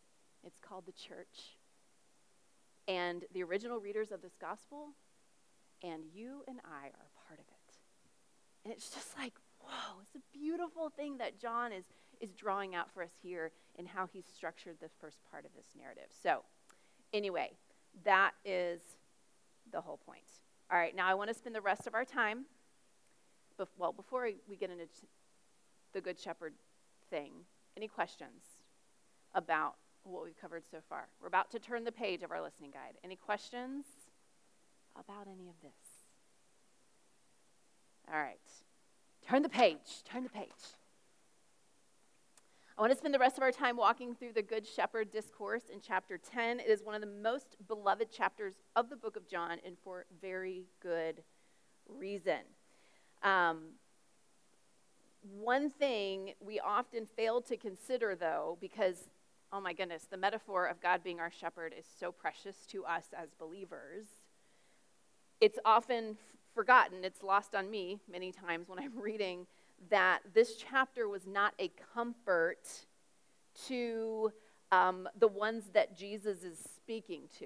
[0.43, 1.57] It's called the church.
[2.87, 4.89] And the original readers of this gospel,
[5.83, 7.77] and you and I are part of it.
[8.63, 11.85] And it's just like, whoa, it's a beautiful thing that John is,
[12.21, 15.65] is drawing out for us here in how he's structured the first part of this
[15.77, 16.07] narrative.
[16.23, 16.43] So,
[17.11, 17.51] anyway,
[18.03, 18.81] that is
[19.71, 20.23] the whole point.
[20.71, 22.45] All right, now I want to spend the rest of our time,
[23.60, 24.86] bef- well, before we get into
[25.93, 26.53] the Good Shepherd
[27.10, 27.31] thing,
[27.75, 28.43] any questions
[29.33, 31.07] about what we've covered so far?
[31.21, 32.95] We're about to turn the page of our listening guide.
[33.03, 33.86] Any questions
[34.95, 35.71] about any of this?
[38.12, 38.39] All right,
[39.27, 40.47] turn the page, turn the page.
[42.77, 45.63] I want to spend the rest of our time walking through the Good Shepherd discourse
[45.73, 46.59] in chapter 10.
[46.59, 50.05] It is one of the most beloved chapters of the book of John, and for
[50.21, 51.23] very good
[51.89, 52.41] reason.
[53.23, 53.69] Um,
[55.23, 59.09] one thing we often fail to consider, though, because,
[59.51, 63.05] oh my goodness, the metaphor of God being our shepherd is so precious to us
[63.19, 64.05] as believers,
[65.41, 66.17] it's often
[66.53, 67.03] forgotten.
[67.03, 69.47] It's lost on me many times when I'm reading
[69.89, 72.85] that this chapter was not a comfort
[73.67, 74.31] to
[74.71, 77.45] um, the ones that Jesus is speaking to.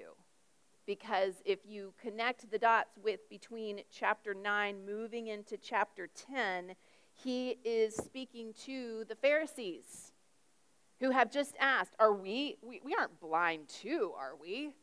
[0.86, 6.74] Because if you connect the dots with between chapter 9 moving into chapter 10,
[7.14, 10.12] he is speaking to the Pharisees
[10.98, 14.74] who have just asked, Are we, we, we aren't blind too, are we?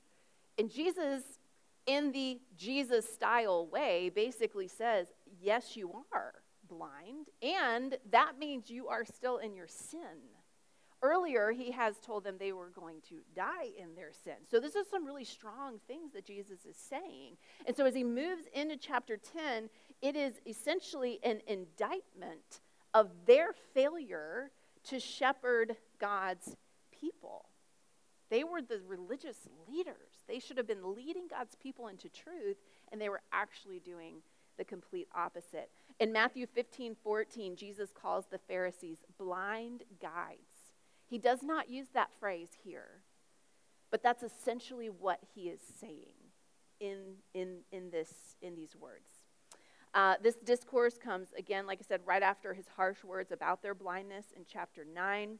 [0.57, 1.23] And Jesus,
[1.85, 5.07] in the Jesus style way, basically says,
[5.41, 6.35] Yes, you are
[6.69, 10.29] blind, and that means you are still in your sin.
[11.01, 14.33] Earlier, he has told them they were going to die in their sin.
[14.51, 17.37] So, this is some really strong things that Jesus is saying.
[17.65, 19.69] And so, as he moves into chapter 10,
[20.01, 22.59] it is essentially an indictment
[22.93, 24.51] of their failure
[24.89, 26.55] to shepherd God's
[26.91, 27.45] people.
[28.29, 30.23] They were the religious leaders.
[30.27, 32.57] They should have been leading God's people into truth,
[32.91, 34.17] and they were actually doing
[34.57, 35.69] the complete opposite.
[35.99, 40.71] In Matthew 15 14, Jesus calls the Pharisees blind guides.
[41.05, 43.01] He does not use that phrase here,
[43.91, 46.13] but that's essentially what he is saying
[46.79, 49.09] in, in, in, this, in these words.
[49.93, 53.73] Uh, this discourse comes, again, like I said, right after his harsh words about their
[53.73, 55.39] blindness in chapter 9.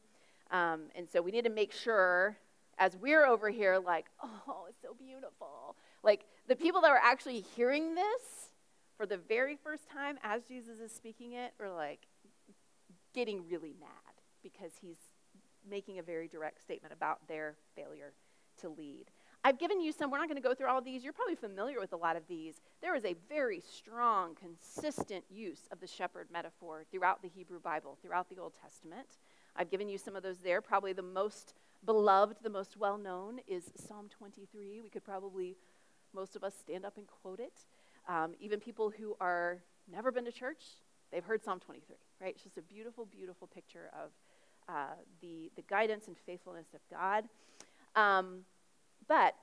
[0.51, 2.35] Um, and so we need to make sure,
[2.79, 5.77] as we're over here, like, oh, it's so beautiful.
[6.03, 8.49] Like, the people that are actually hearing this
[8.99, 12.01] for the very first time as Jesus is speaking it are like
[13.15, 13.89] getting really mad
[14.43, 14.97] because he's
[15.67, 18.11] making a very direct statement about their failure
[18.59, 19.05] to lead.
[19.45, 21.01] I've given you some, we're not going to go through all of these.
[21.01, 22.55] You're probably familiar with a lot of these.
[22.81, 27.97] There is a very strong, consistent use of the shepherd metaphor throughout the Hebrew Bible,
[28.01, 29.07] throughout the Old Testament.
[29.55, 30.59] I've given you some of those there.
[30.59, 31.53] Probably the most
[31.85, 34.81] beloved, the most well known is Psalm 23.
[34.83, 35.55] We could probably,
[36.13, 37.63] most of us, stand up and quote it.
[38.09, 40.63] Um, even people who are never been to church,
[41.11, 42.33] they've heard Psalm 23, right?
[42.33, 44.09] It's just a beautiful, beautiful picture of
[44.67, 47.25] uh, the, the guidance and faithfulness of God.
[47.95, 48.45] Um,
[49.07, 49.35] but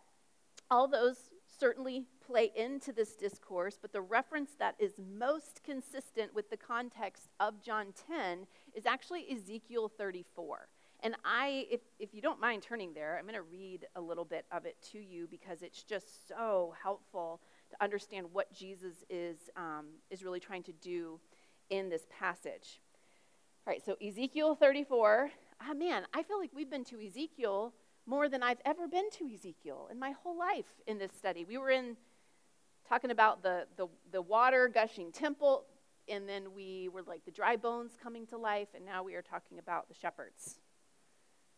[0.70, 1.16] all those
[1.59, 7.29] certainly play into this discourse, but the reference that is most consistent with the context
[7.38, 10.68] of John 10 is actually Ezekiel 34.
[11.00, 14.24] And I, if, if you don't mind turning there, I'm going to read a little
[14.24, 19.37] bit of it to you because it's just so helpful to understand what Jesus is,
[19.57, 21.20] um, is really trying to do
[21.70, 22.81] in this passage.
[23.66, 25.31] All right, so Ezekiel 34.
[25.61, 27.74] Ah, man, I feel like we've been to Ezekiel
[28.07, 31.44] more than I've ever been to Ezekiel in my whole life in this study.
[31.44, 31.96] We were in
[32.88, 35.64] talking about the, the, the water gushing temple,
[36.09, 39.22] and then we were like the dry bones coming to life, and now we are
[39.22, 40.61] talking about the shepherds.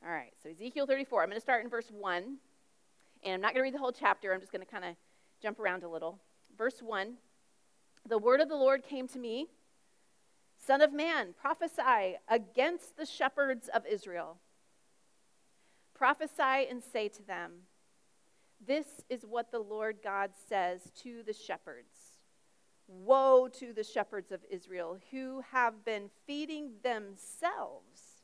[0.02, 1.22] All right, so Ezekiel 34.
[1.22, 2.38] I'm going to start in verse 1,
[3.24, 4.32] and I'm not going to read the whole chapter.
[4.32, 4.94] I'm just going to kind of
[5.42, 6.18] jump around a little.
[6.56, 7.14] Verse 1
[8.08, 9.48] The word of the Lord came to me
[10.58, 14.38] Son of man, prophesy against the shepherds of Israel
[15.98, 17.52] Prophesy and say to them,
[18.64, 22.20] This is what the Lord God says to the shepherds
[22.86, 28.22] Woe to the shepherds of Israel who have been feeding themselves.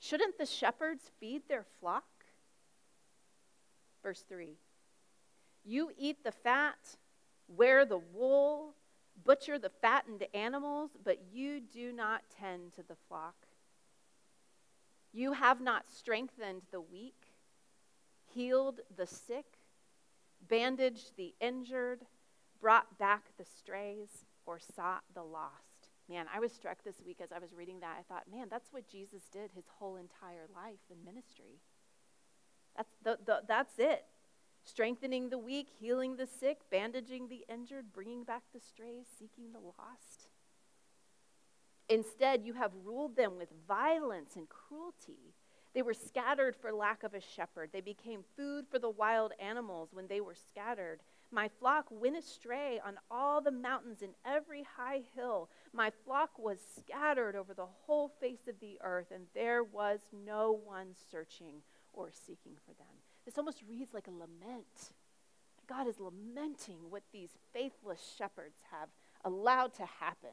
[0.00, 2.04] Shouldn't the shepherds feed their flock?
[4.02, 4.56] Verse 3
[5.68, 6.96] You eat the fat,
[7.46, 8.72] wear the wool,
[9.22, 13.34] butcher the fattened animals, but you do not tend to the flock.
[15.12, 17.34] You have not strengthened the weak,
[18.32, 19.58] healed the sick,
[20.48, 22.06] bandaged the injured,
[22.62, 25.90] brought back the strays, or sought the lost.
[26.08, 27.98] Man, I was struck this week as I was reading that.
[27.98, 31.60] I thought, man, that's what Jesus did his whole entire life in ministry.
[32.74, 34.06] That's, the, the, that's it.
[34.68, 39.58] Strengthening the weak, healing the sick, bandaging the injured, bringing back the strays, seeking the
[39.58, 40.28] lost.
[41.88, 45.32] Instead, you have ruled them with violence and cruelty.
[45.74, 47.70] They were scattered for lack of a shepherd.
[47.72, 51.00] They became food for the wild animals when they were scattered.
[51.30, 55.48] My flock went astray on all the mountains and every high hill.
[55.72, 60.52] My flock was scattered over the whole face of the earth, and there was no
[60.52, 61.62] one searching
[61.94, 62.97] or seeking for them.
[63.28, 64.94] This almost reads like a lament.
[65.68, 68.88] God is lamenting what these faithless shepherds have
[69.22, 70.30] allowed to happen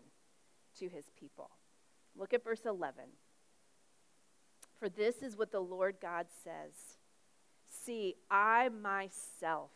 [0.80, 1.50] to his people.
[2.16, 3.04] Look at verse 11.
[4.80, 6.96] For this is what the Lord God says
[7.70, 9.72] See, I myself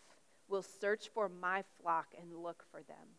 [0.48, 3.18] will search for my flock and look for them.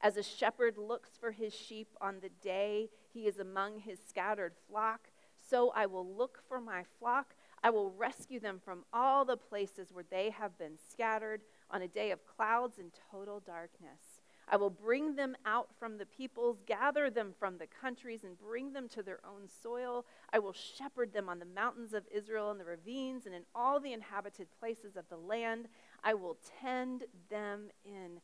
[0.00, 4.54] As a shepherd looks for his sheep on the day he is among his scattered
[4.68, 7.36] flock, so I will look for my flock.
[7.62, 11.88] I will rescue them from all the places where they have been scattered on a
[11.88, 14.20] day of clouds and total darkness.
[14.52, 18.72] I will bring them out from the peoples, gather them from the countries, and bring
[18.72, 20.04] them to their own soil.
[20.32, 23.78] I will shepherd them on the mountains of Israel, and the ravines, and in all
[23.78, 25.68] the inhabited places of the land.
[26.02, 28.20] I will tend them in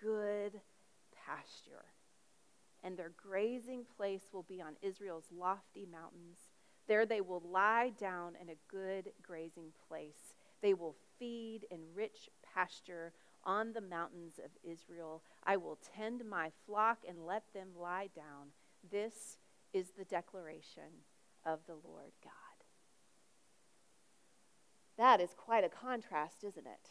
[0.00, 0.60] good
[1.26, 1.84] pasture.
[2.82, 6.38] And their grazing place will be on Israel's lofty mountains.
[6.88, 10.34] There they will lie down in a good grazing place.
[10.62, 13.12] They will feed in rich pasture
[13.44, 15.22] on the mountains of Israel.
[15.44, 18.48] I will tend my flock and let them lie down.
[18.90, 19.38] This
[19.72, 21.04] is the declaration
[21.44, 22.32] of the Lord God.
[24.98, 26.90] That is quite a contrast, isn't it?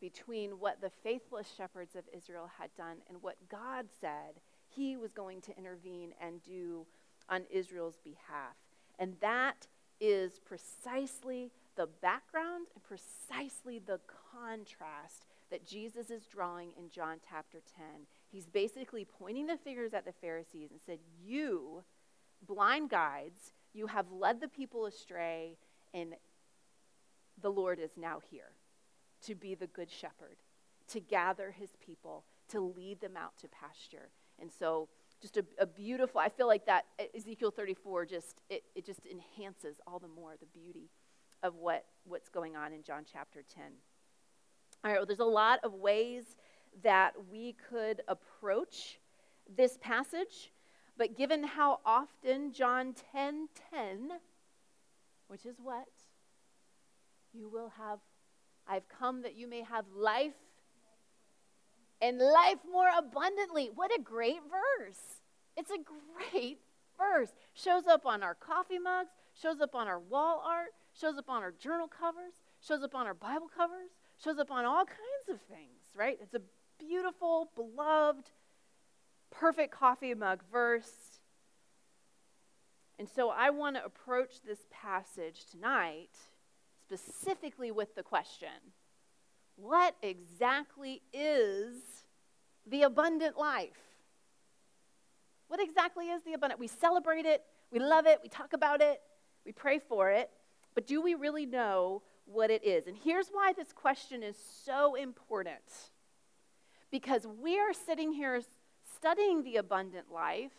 [0.00, 5.12] Between what the faithless shepherds of Israel had done and what God said he was
[5.12, 6.86] going to intervene and do
[7.28, 8.56] on Israel's behalf.
[8.98, 9.66] And that
[10.00, 14.00] is precisely the background and precisely the
[14.32, 17.86] contrast that Jesus is drawing in John chapter 10.
[18.30, 21.84] He's basically pointing the fingers at the Pharisees and said, You,
[22.46, 25.56] blind guides, you have led the people astray,
[25.92, 26.14] and
[27.40, 28.52] the Lord is now here
[29.26, 30.36] to be the good shepherd,
[30.88, 34.10] to gather his people, to lead them out to pasture.
[34.40, 34.88] And so,
[35.24, 36.84] just a, a, beautiful, I feel like that
[37.16, 40.90] Ezekiel 34 just, it, it just enhances all the more the beauty
[41.42, 43.64] of what, what's going on in John chapter 10.
[44.84, 46.24] All right, well, there's a lot of ways
[46.82, 48.98] that we could approach
[49.56, 50.52] this passage,
[50.98, 54.10] but given how often John 10 10,
[55.28, 55.88] which is what?
[57.32, 58.00] You will have,
[58.68, 60.34] I've come that you may have life
[62.04, 63.70] and life more abundantly.
[63.74, 65.22] What a great verse!
[65.56, 66.58] It's a great
[66.98, 67.30] verse.
[67.54, 69.08] Shows up on our coffee mugs,
[69.40, 73.06] shows up on our wall art, shows up on our journal covers, shows up on
[73.06, 73.88] our Bible covers,
[74.22, 76.18] shows up on all kinds of things, right?
[76.20, 76.42] It's a
[76.78, 78.26] beautiful, beloved,
[79.30, 81.20] perfect coffee mug verse.
[82.98, 86.10] And so I want to approach this passage tonight
[86.86, 88.73] specifically with the question
[89.56, 91.76] what exactly is
[92.66, 93.78] the abundant life?
[95.48, 96.60] What exactly is the abundant?
[96.60, 99.00] We celebrate it, we love it, we talk about it,
[99.44, 100.30] we pray for it,
[100.74, 102.86] but do we really know what it is?
[102.86, 105.90] And here's why this question is so important.
[106.90, 108.40] Because we are sitting here
[108.96, 110.52] studying the abundant life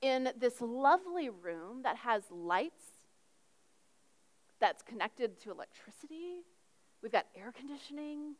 [0.00, 2.84] in this lovely room that has lights,
[4.60, 6.42] that's connected to electricity.
[7.04, 8.34] We've got air conditioning.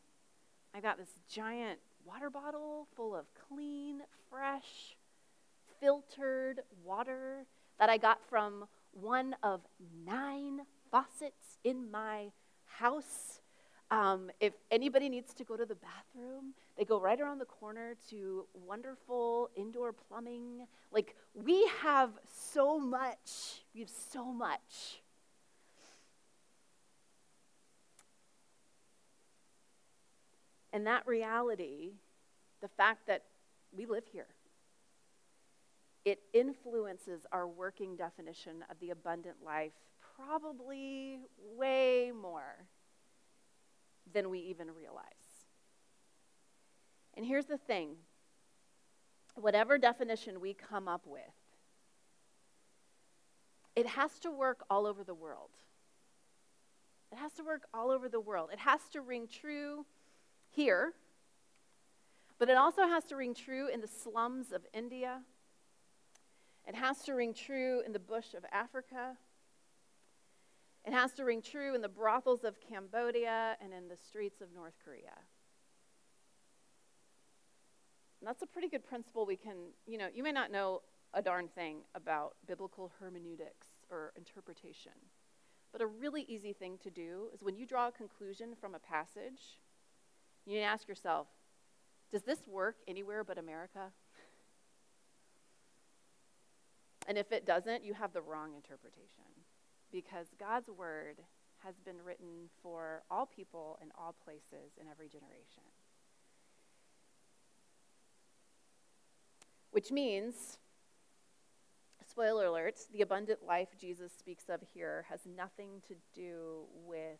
[0.73, 4.97] I've got this giant water bottle full of clean, fresh,
[5.79, 7.45] filtered water
[7.77, 9.61] that I got from one of
[10.03, 12.31] nine faucets in my
[12.65, 13.39] house.
[13.91, 17.93] Um, if anybody needs to go to the bathroom, they go right around the corner
[18.09, 20.65] to wonderful indoor plumbing.
[20.91, 23.61] Like, we have so much.
[23.75, 25.03] We have so much.
[30.75, 31.93] And that reality,
[32.61, 33.23] the fact that
[33.71, 34.27] we live here,
[36.03, 39.71] it influences our working definition of the abundant life
[40.17, 41.19] probably
[41.55, 42.65] way more
[44.11, 45.05] than we even realize.
[47.13, 47.95] And here's the thing
[49.35, 51.21] whatever definition we come up with,
[53.77, 55.51] it has to work all over the world.
[57.13, 58.49] It has to work all over the world.
[58.51, 59.85] It has to ring true
[60.55, 60.93] here,
[62.39, 65.21] but it also has to ring true in the slums of India.
[66.67, 69.17] It has to ring true in the bush of Africa.
[70.85, 74.53] It has to ring true in the brothels of Cambodia and in the streets of
[74.53, 75.17] North Korea.
[78.19, 80.81] And that's a pretty good principle we can, you know, you may not know
[81.13, 84.91] a darn thing about biblical hermeneutics or interpretation.
[85.71, 88.79] But a really easy thing to do is when you draw a conclusion from a
[88.79, 89.59] passage,
[90.45, 91.27] you need to ask yourself
[92.11, 93.91] does this work anywhere but America?
[97.07, 99.25] And if it doesn't, you have the wrong interpretation
[99.91, 101.17] because God's word
[101.63, 105.63] has been written for all people in all places in every generation.
[109.71, 110.57] Which means,
[112.09, 117.19] spoiler alert, the abundant life Jesus speaks of here has nothing to do with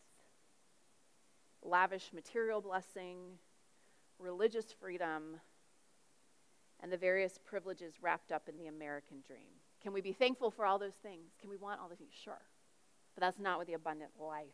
[1.66, 3.18] lavish material blessing,
[4.20, 5.40] religious freedom,
[6.82, 9.62] and the various privileges wrapped up in the American dream.
[9.82, 11.32] Can we be thankful for all those things?
[11.40, 12.14] Can we want all those things?
[12.24, 12.42] Sure.
[13.14, 14.48] But that's not what the abundant life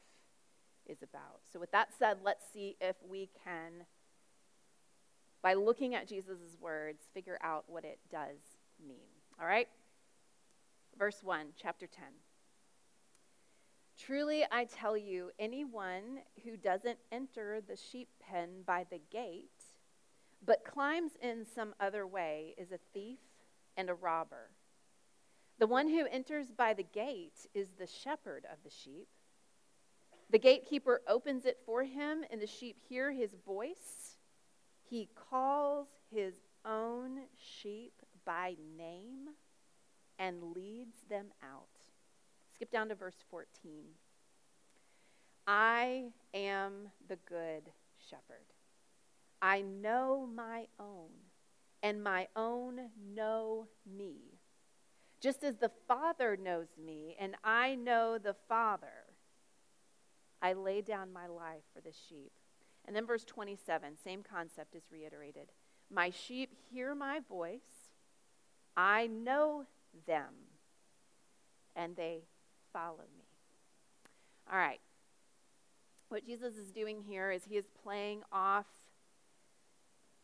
[0.87, 1.41] is about.
[1.51, 3.85] So, with that said, let's see if we can,
[5.41, 8.39] by looking at Jesus' words, figure out what it does
[8.85, 9.07] mean.
[9.39, 9.67] All right?
[10.97, 12.05] Verse 1, chapter 10.
[14.05, 19.63] Truly, I tell you, anyone who doesn't enter the sheep pen by the gate,
[20.43, 23.19] but climbs in some other way, is a thief
[23.77, 24.49] and a robber.
[25.59, 29.07] The one who enters by the gate is the shepherd of the sheep.
[30.31, 34.17] The gatekeeper opens it for him, and the sheep hear his voice.
[34.89, 36.33] He calls his
[36.65, 37.93] own sheep
[38.25, 39.29] by name
[40.17, 41.80] and leads them out.
[42.61, 43.85] Skip down to verse 14.
[45.47, 47.71] I am the good
[48.07, 48.53] shepherd.
[49.41, 51.09] I know my own,
[51.81, 54.37] and my own know me.
[55.19, 59.07] Just as the Father knows me, and I know the Father,
[60.39, 62.31] I lay down my life for the sheep.
[62.85, 65.51] And then verse 27, same concept is reiterated.
[65.89, 67.89] My sheep hear my voice,
[68.77, 69.65] I know
[70.05, 70.35] them,
[71.75, 72.25] and they
[72.73, 73.25] follow me.
[74.51, 74.79] All right.
[76.09, 78.65] What Jesus is doing here is he is playing off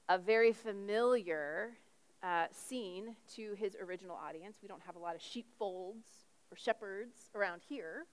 [0.09, 1.77] a very familiar
[2.23, 4.57] uh, scene to his original audience.
[4.61, 6.07] We don't have a lot of sheepfolds
[6.51, 8.05] or shepherds around here.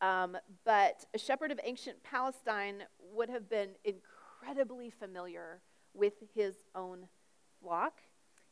[0.00, 2.82] Um, but a shepherd of ancient Palestine
[3.14, 5.62] would have been incredibly familiar
[5.94, 7.08] with his own
[7.62, 8.00] flock.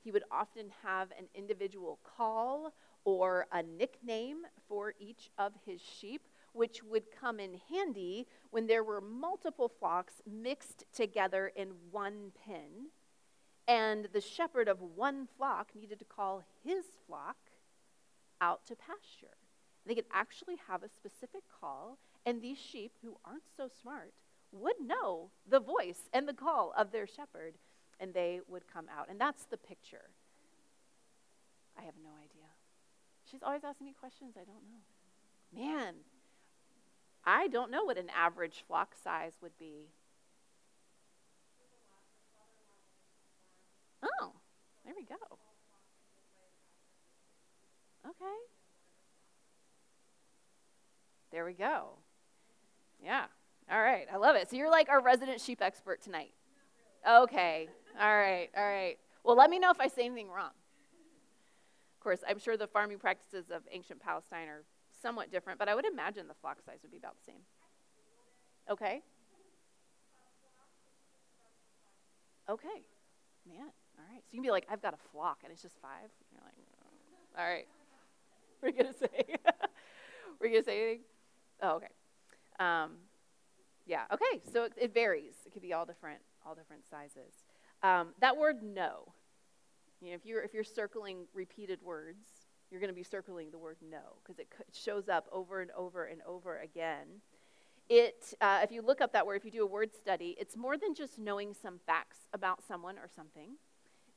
[0.03, 2.73] He would often have an individual call
[3.05, 4.39] or a nickname
[4.69, 10.15] for each of his sheep, which would come in handy when there were multiple flocks
[10.27, 12.89] mixed together in one pen.
[13.67, 17.37] And the shepherd of one flock needed to call his flock
[18.41, 19.37] out to pasture.
[19.87, 24.13] They could actually have a specific call, and these sheep, who aren't so smart,
[24.53, 27.55] would know the voice and the call of their shepherd,
[28.01, 29.09] and they would come out.
[29.11, 30.11] And that's the picture.
[31.79, 32.44] I have no idea.
[33.35, 35.67] She's always asking me questions I don't know.
[35.77, 35.95] Man,
[37.25, 39.89] I don't know what an average flock size would be.
[44.05, 44.35] Oh,
[44.85, 45.17] there we go.
[48.07, 48.37] Okay.
[51.33, 51.89] There we go.
[53.03, 53.25] Yeah.
[53.69, 54.07] All right.
[54.13, 54.49] I love it.
[54.49, 56.35] So you're like our resident sheep expert tonight.
[57.05, 57.69] Okay.
[58.01, 58.51] All right.
[58.57, 58.97] All right.
[59.25, 60.51] Well, let me know if I say anything wrong.
[62.05, 64.63] Course, I'm sure the farming practices of ancient Palestine are
[65.01, 67.41] somewhat different, but I would imagine the flock size would be about the same.
[68.71, 69.01] Okay.
[72.51, 72.85] Okay.
[73.49, 73.71] Man.
[73.99, 74.21] All right.
[74.21, 76.11] So you can be like, I've got a flock, and it's just five.
[76.31, 76.53] you're like,
[76.83, 77.41] oh.
[77.41, 77.67] all right.
[78.63, 79.25] We're gonna say.
[80.41, 81.05] We're gonna say anything.
[81.63, 81.89] Oh, okay.
[82.61, 82.97] Um,
[83.87, 84.03] yeah.
[84.13, 84.43] Okay.
[84.53, 85.37] So it, it, varies.
[85.47, 87.33] It could be all different, all different sizes.
[87.83, 89.15] Um, that word "no."
[90.05, 92.27] You know, if you're if you're circling repeated words,
[92.71, 96.05] you're going to be circling the word "no" because it, shows up over and over
[96.05, 97.23] and over again.
[97.89, 100.57] It, uh, if you look up that word, if you do a word study, it's
[100.57, 103.57] more than just knowing some facts about someone or something.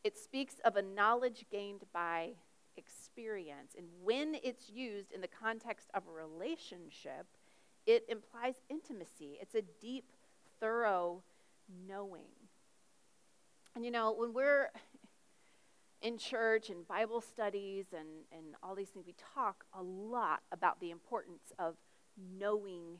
[0.03, 2.31] It speaks of a knowledge gained by
[2.77, 3.73] experience.
[3.77, 7.27] And when it's used in the context of a relationship,
[7.85, 9.37] it implies intimacy.
[9.41, 10.11] It's a deep,
[10.59, 11.23] thorough
[11.87, 12.31] knowing.
[13.75, 14.69] And you know, when we're
[16.01, 20.79] in church and Bible studies and, and all these things, we talk a lot about
[20.79, 21.75] the importance of
[22.39, 22.99] knowing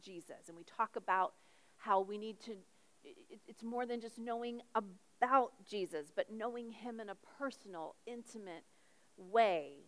[0.00, 0.48] Jesus.
[0.48, 1.34] And we talk about
[1.76, 2.52] how we need to,
[3.46, 8.64] it's more than just knowing about Jesus, but knowing him in a personal, intimate
[9.16, 9.84] way.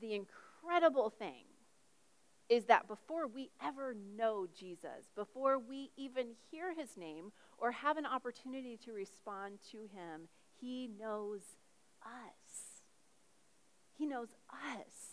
[0.00, 1.44] The incredible thing
[2.48, 7.96] is that before we ever know Jesus, before we even hear his name or have
[7.96, 10.28] an opportunity to respond to him,
[10.60, 11.42] he knows
[12.04, 12.80] us.
[13.96, 15.10] He knows us.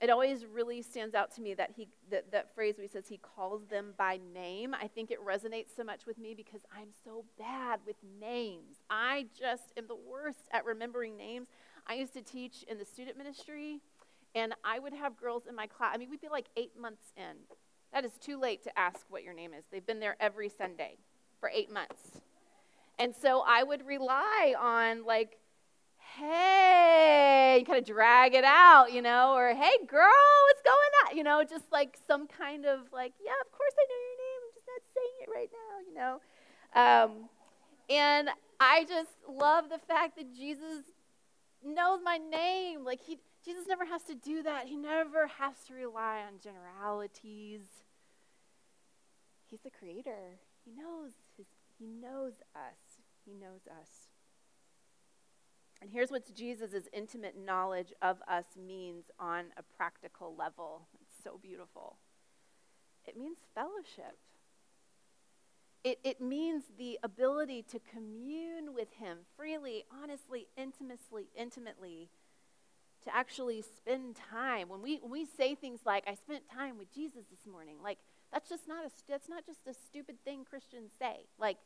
[0.00, 3.06] It always really stands out to me that he that, that phrase where he says
[3.08, 4.74] he calls them by name.
[4.74, 8.76] I think it resonates so much with me because I'm so bad with names.
[8.90, 11.48] I just am the worst at remembering names.
[11.86, 13.80] I used to teach in the student ministry,
[14.34, 15.92] and I would have girls in my class.
[15.94, 17.36] I mean, we'd be like eight months in.
[17.92, 19.64] That is too late to ask what your name is.
[19.70, 20.96] They've been there every Sunday
[21.40, 22.20] for eight months.
[22.98, 25.38] And so I would rely on, like,
[26.16, 30.08] hey, kind of drag it out, you know, or hey, girl,
[30.46, 31.16] what's going on?
[31.16, 34.40] You know, just like some kind of like, yeah, of course I know your name.
[34.46, 36.20] I'm just not saying it right now, you know.
[36.74, 37.28] Um,
[37.90, 38.28] and
[38.60, 40.84] I just love the fact that Jesus
[41.64, 42.84] knows my name.
[42.84, 44.66] Like he, Jesus never has to do that.
[44.68, 47.62] He never has to rely on generalities.
[49.50, 50.38] He's the creator.
[50.64, 51.46] He knows his,
[51.78, 53.02] he knows us.
[53.24, 53.88] He knows us.
[55.80, 60.88] And here's what Jesus' intimate knowledge of us means on a practical level.
[61.00, 61.96] It's so beautiful.
[63.06, 64.16] It means fellowship.
[65.82, 72.08] It, it means the ability to commune with Him freely, honestly, intimately, intimately,
[73.04, 74.70] to actually spend time.
[74.70, 77.98] When we, when we say things like, I spent time with Jesus this morning, like,
[78.34, 81.28] that's just not a, that's not just a stupid thing Christians say.
[81.38, 81.56] Like,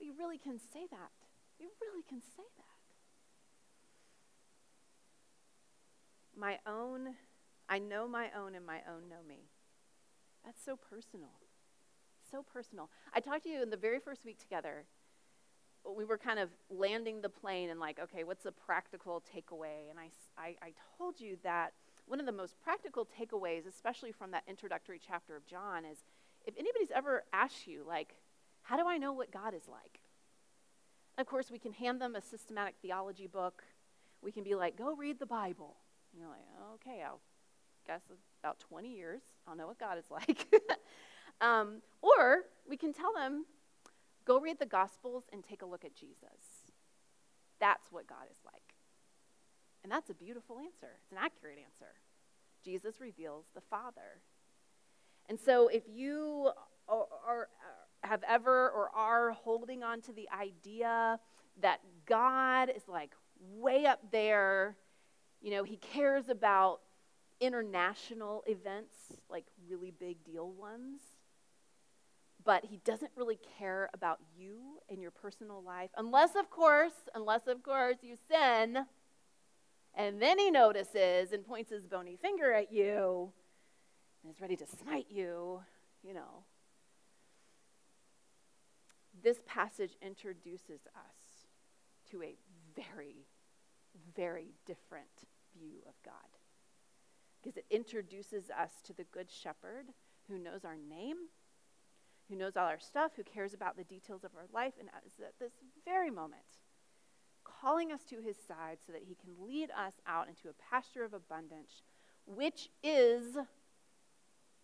[0.00, 1.10] we really can say that.
[1.58, 2.64] We really can say that.
[6.38, 7.14] My own,
[7.68, 9.48] I know my own and my own know me.
[10.44, 11.30] That's so personal.
[12.30, 12.90] So personal.
[13.12, 14.84] I talked to you in the very first week together.
[15.84, 19.90] We were kind of landing the plane and like, okay, what's a practical takeaway?
[19.90, 21.72] And I, I, I told you that
[22.06, 25.98] one of the most practical takeaways, especially from that introductory chapter of John, is
[26.46, 28.16] if anybody's ever asked you, like,
[28.62, 30.00] how do I know what God is like?
[31.16, 33.62] Of course, we can hand them a systematic theology book.
[34.20, 35.76] We can be like, go read the Bible.
[36.12, 36.44] And you're like,
[36.74, 37.20] okay, I'll
[37.86, 38.02] guess
[38.42, 39.22] about 20 years.
[39.46, 40.46] I'll know what God is like.
[41.40, 43.44] um, or we can tell them,
[44.24, 46.72] go read the Gospels and take a look at Jesus.
[47.60, 48.63] That's what God is like.
[49.84, 50.96] And that's a beautiful answer.
[51.02, 51.92] It's an accurate answer.
[52.64, 54.22] Jesus reveals the Father.
[55.28, 56.50] And so if you
[56.88, 57.48] are, are,
[58.02, 61.20] have ever or are holding on to the idea
[61.60, 64.76] that God is like way up there,
[65.42, 66.80] you know, he cares about
[67.40, 68.96] international events,
[69.28, 71.00] like really big deal ones,
[72.42, 77.46] but he doesn't really care about you and your personal life, unless, of course, unless,
[77.46, 78.86] of course, you sin,
[79.96, 83.32] and then he notices and points his bony finger at you
[84.22, 85.60] and is ready to smite you,
[86.02, 86.44] you know.
[89.22, 91.46] This passage introduces us
[92.10, 92.36] to a
[92.74, 93.26] very,
[94.16, 95.26] very different
[95.56, 96.14] view of God
[97.40, 99.86] because it introduces us to the Good Shepherd
[100.28, 101.16] who knows our name,
[102.28, 105.12] who knows all our stuff, who cares about the details of our life, and is
[105.20, 105.52] at this
[105.84, 106.63] very moment
[107.44, 111.04] calling us to his side so that he can lead us out into a pasture
[111.04, 111.82] of abundance,
[112.26, 113.36] which is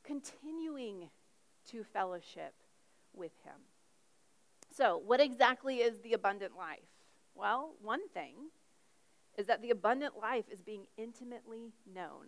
[0.04, 1.10] continuing
[1.70, 2.54] to fellowship
[3.12, 3.54] with him.
[4.74, 6.78] So, what exactly is the abundant life?
[7.34, 8.34] Well, one thing
[9.36, 12.26] is that the abundant life is being intimately known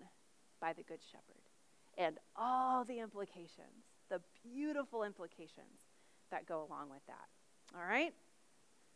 [0.60, 1.42] by the Good Shepherd
[1.98, 5.86] and all the implications, the beautiful implications
[6.30, 7.28] that go along with that.
[7.76, 8.14] All right?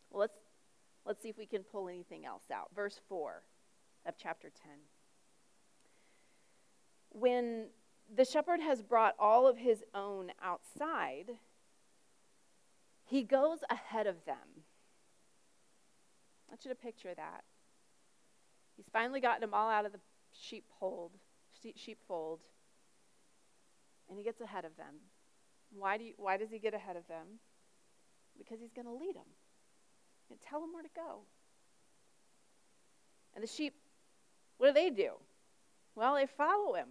[0.09, 0.37] Well, let's,
[1.07, 2.67] let's see if we can pull anything else out.
[2.75, 3.41] Verse 4
[4.05, 4.71] of chapter 10.
[7.09, 7.67] When
[8.13, 11.31] the shepherd has brought all of his own outside,
[13.05, 14.63] he goes ahead of them.
[16.47, 17.43] I want you to picture that.
[18.75, 19.99] He's finally gotten them all out of the
[20.33, 21.11] sheepfold
[21.75, 22.41] sheepfold,
[24.07, 24.95] and he gets ahead of them.
[25.71, 27.39] Why, do you, why does he get ahead of them?
[28.37, 29.25] Because he's going to lead them
[30.29, 31.19] and tell them where to go.
[33.33, 33.75] And the sheep,
[34.57, 35.11] what do they do?
[35.95, 36.89] Well, they follow him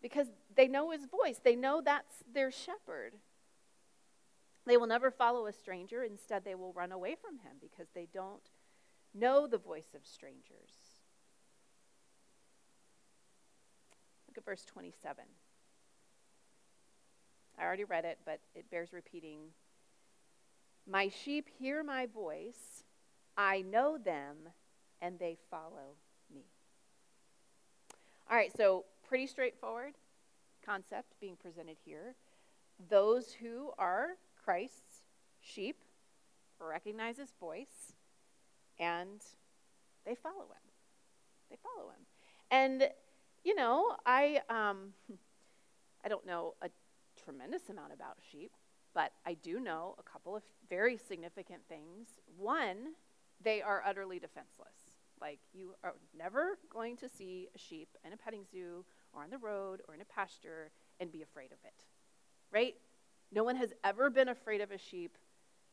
[0.00, 3.14] because they know his voice, they know that's their shepherd.
[4.66, 6.04] They will never follow a stranger.
[6.04, 8.48] Instead, they will run away from him because they don't
[9.12, 10.70] know the voice of strangers.
[14.28, 15.24] Look at verse 27.
[17.58, 19.38] I already read it, but it bears repeating.
[20.88, 22.84] My sheep hear my voice,
[23.36, 24.48] I know them,
[25.00, 25.96] and they follow
[26.32, 26.44] me.
[28.30, 29.94] All right, so pretty straightforward
[30.64, 32.14] concept being presented here.
[32.88, 34.10] Those who are
[34.44, 35.04] Christ's
[35.40, 35.76] sheep
[36.60, 37.92] recognize his voice
[38.78, 39.20] and
[40.04, 40.70] they follow him.
[41.50, 42.06] They follow him.
[42.50, 42.88] And
[43.44, 44.94] you know, I um,
[46.04, 46.68] I don't know a
[47.22, 48.52] tremendous amount about sheep,
[48.94, 52.08] but I do know a couple of very significant things.
[52.36, 52.94] One,
[53.42, 54.74] they are utterly defenseless.
[55.20, 59.30] Like you are never going to see a sheep in a petting zoo or on
[59.30, 60.70] the road or in a pasture
[61.00, 61.84] and be afraid of it.
[62.50, 62.74] Right?
[63.30, 65.16] No one has ever been afraid of a sheep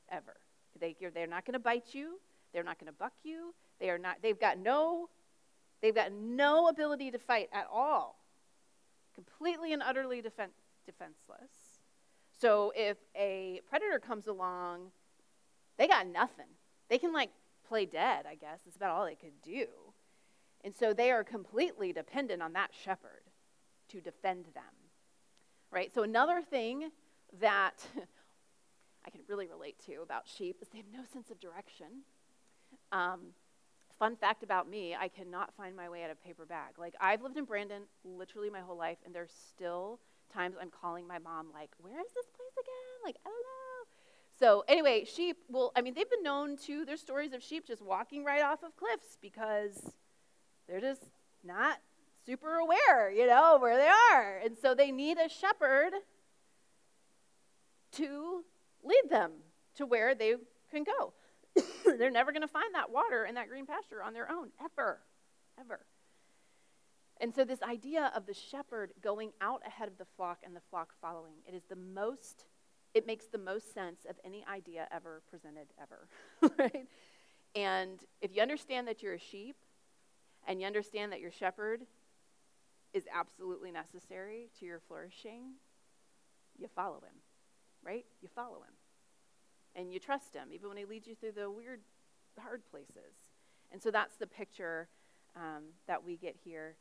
[0.09, 0.36] ever.
[0.80, 2.20] They, they're not going to bite you.
[2.53, 3.53] They're not going to buck you.
[3.80, 4.17] They are not.
[4.22, 5.09] They've got no
[5.82, 8.20] They've got no ability to fight at all,
[9.15, 10.51] completely and utterly defen-
[10.86, 11.68] defenseless.
[12.40, 14.92] So if a predator comes along,
[15.78, 16.46] they got nothing.
[16.90, 17.32] They can like
[17.68, 18.62] play dead, I guess.
[18.66, 19.66] That's about all they could do.
[20.64, 23.24] And so they are completely dependent on that shepherd
[23.90, 24.64] to defend them.
[25.72, 25.94] Right?
[25.94, 26.92] So another thing
[27.40, 27.86] that
[29.06, 32.04] I can really relate to about sheep is they have no sense of direction.
[32.92, 33.34] Um,
[33.98, 36.78] fun fact about me, I cannot find my way out of paper bag.
[36.78, 40.00] Like I've lived in Brandon literally my whole life, and there's still
[40.30, 43.04] times I'm calling my mom, like, where is this place again?
[43.04, 43.60] Like, I don't know.
[44.40, 47.82] So anyway, sheep, well, I mean, they've been known to, there's stories of sheep just
[47.82, 49.94] walking right off of cliffs because
[50.68, 51.04] they're just
[51.44, 51.80] not
[52.26, 54.40] super aware, you know, where they are.
[54.44, 55.92] And so they need a shepherd
[57.94, 58.44] to
[58.84, 59.32] lead them
[59.76, 60.36] to where they
[60.72, 61.14] can go.
[61.98, 65.00] they're never going to find that water and that green pasture on their own, ever,
[65.60, 65.80] ever.
[67.20, 70.61] And so, this idea of the shepherd going out ahead of the flock and the
[70.70, 72.45] flock following, it is the most,
[72.93, 76.07] it makes the most sense of any idea ever presented, ever,
[76.57, 76.88] right?
[77.55, 79.57] And if you understand that you're a sheep
[80.47, 81.82] and you understand that your shepherd
[82.93, 85.53] is absolutely necessary to your flourishing,
[86.57, 87.15] you follow him,
[87.84, 88.05] right?
[88.22, 88.74] You follow him.
[89.76, 91.82] And you trust him, even when he leads you through the weird,
[92.39, 93.13] hard places.
[93.72, 94.88] And so that's the picture
[95.36, 96.76] um, that we get here.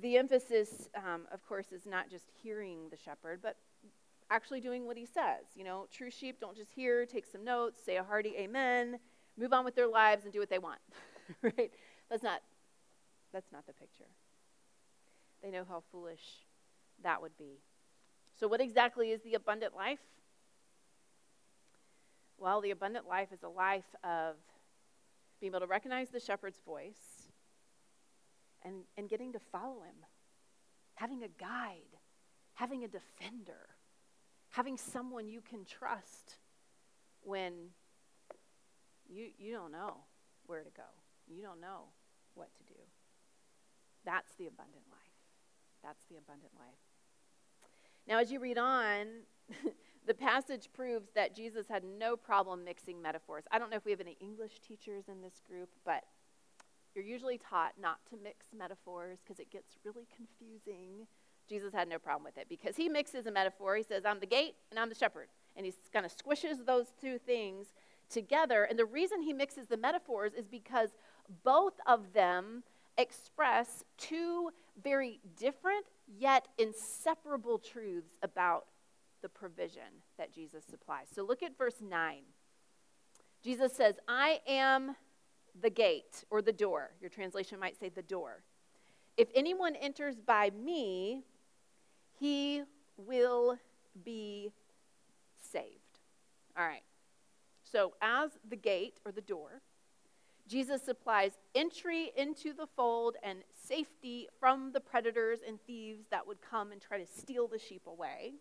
[0.00, 3.56] The emphasis, um, of course, is not just hearing the shepherd, but
[4.30, 5.46] actually doing what he says.
[5.54, 8.98] You know, true sheep don't just hear, take some notes, say a hearty amen,
[9.38, 10.80] move on with their lives and do what they want.
[11.42, 11.70] right?
[12.10, 12.40] That's not
[13.32, 14.10] that's not the picture.
[15.42, 16.22] They know how foolish
[17.02, 17.60] that would be.
[18.38, 19.98] So, what exactly is the abundant life?
[22.38, 24.36] Well, the abundant life is a life of
[25.40, 27.23] being able to recognize the shepherd's voice
[28.64, 29.96] and, and getting to follow him,
[30.94, 31.98] having a guide,
[32.54, 33.68] having a defender,
[34.50, 36.36] having someone you can trust
[37.22, 37.52] when
[39.08, 39.96] you, you don't know
[40.46, 40.82] where to go,
[41.26, 41.84] you don't know
[42.34, 42.80] what to do.
[44.04, 45.00] That's the abundant life.
[45.82, 46.78] That's the abundant life.
[48.06, 49.06] Now, as you read on,
[50.06, 53.44] the passage proves that Jesus had no problem mixing metaphors.
[53.50, 56.04] I don't know if we have any English teachers in this group, but
[56.94, 61.06] you're usually taught not to mix metaphors because it gets really confusing.
[61.48, 63.76] Jesus had no problem with it because he mixes a metaphor.
[63.76, 65.28] He says, I'm the gate and I'm the shepherd.
[65.56, 67.66] And he kind of squishes those two things
[68.08, 68.64] together.
[68.64, 70.90] And the reason he mixes the metaphors is because
[71.42, 72.62] both of them
[72.96, 74.50] express two
[74.82, 75.86] very different
[76.18, 78.66] yet inseparable truths about
[79.22, 81.06] the provision that Jesus supplies.
[81.12, 82.18] So look at verse 9.
[83.42, 84.96] Jesus says, I am
[85.60, 86.90] the gate or the door.
[87.00, 88.42] Your translation might say the door.
[89.16, 91.22] If anyone enters by me,
[92.18, 92.62] he
[92.96, 93.58] will
[94.04, 94.50] be
[95.52, 96.00] saved.
[96.56, 96.82] All right.
[97.62, 99.62] So, as the gate or the door,
[100.46, 106.38] Jesus supplies entry into the fold and safety from the predators and thieves that would
[106.42, 108.34] come and try to steal the sheep away.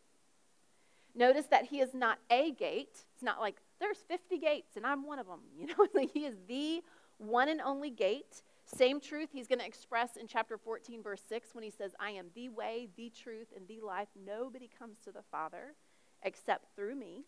[1.16, 3.06] Notice that he is not a gate.
[3.14, 5.40] It's not like there's 50 gates and I'm one of them.
[5.58, 6.84] You know, he is the
[7.24, 8.42] one and only gate.
[8.66, 12.12] Same truth he's going to express in chapter 14, verse 6, when he says, I
[12.12, 14.08] am the way, the truth, and the life.
[14.26, 15.76] Nobody comes to the Father
[16.24, 17.26] except through me.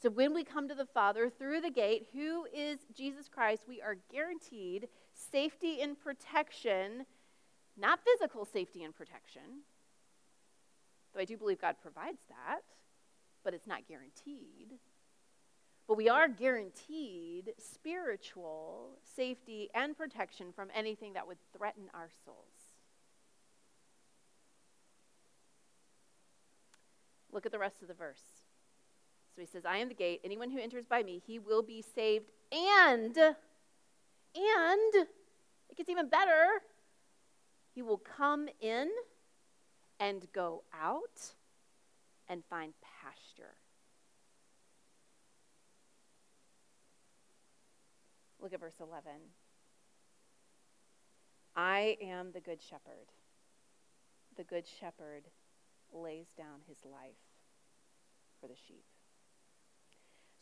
[0.00, 3.80] So when we come to the Father through the gate, who is Jesus Christ, we
[3.80, 7.06] are guaranteed safety and protection,
[7.76, 9.62] not physical safety and protection,
[11.14, 12.60] though I do believe God provides that,
[13.42, 14.78] but it's not guaranteed.
[15.86, 22.36] But we are guaranteed spiritual safety and protection from anything that would threaten our souls.
[27.32, 28.22] Look at the rest of the verse.
[29.34, 30.20] So he says, I am the gate.
[30.24, 32.30] Anyone who enters by me, he will be saved.
[32.52, 33.34] And, and,
[34.94, 36.62] it gets even better,
[37.74, 38.88] he will come in
[39.98, 41.34] and go out
[42.28, 42.72] and find
[43.02, 43.56] pasture.
[48.44, 49.10] Look at verse 11.
[51.56, 53.08] I am the good shepherd.
[54.36, 55.24] The good shepherd
[55.90, 57.16] lays down his life
[58.38, 58.84] for the sheep.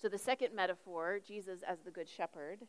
[0.00, 2.66] So, the second metaphor, Jesus as the Good Shepherd,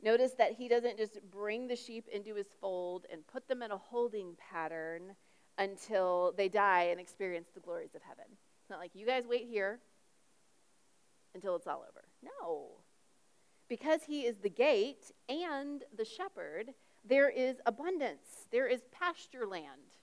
[0.00, 3.72] notice that he doesn't just bring the sheep into his fold and put them in
[3.72, 5.16] a holding pattern
[5.58, 8.26] until they die and experience the glories of heaven.
[8.60, 9.80] It's not like, you guys wait here
[11.34, 12.04] until it's all over.
[12.22, 12.83] No.
[13.68, 19.98] Because he is the gate and the shepherd, there is abundance, there is pasture land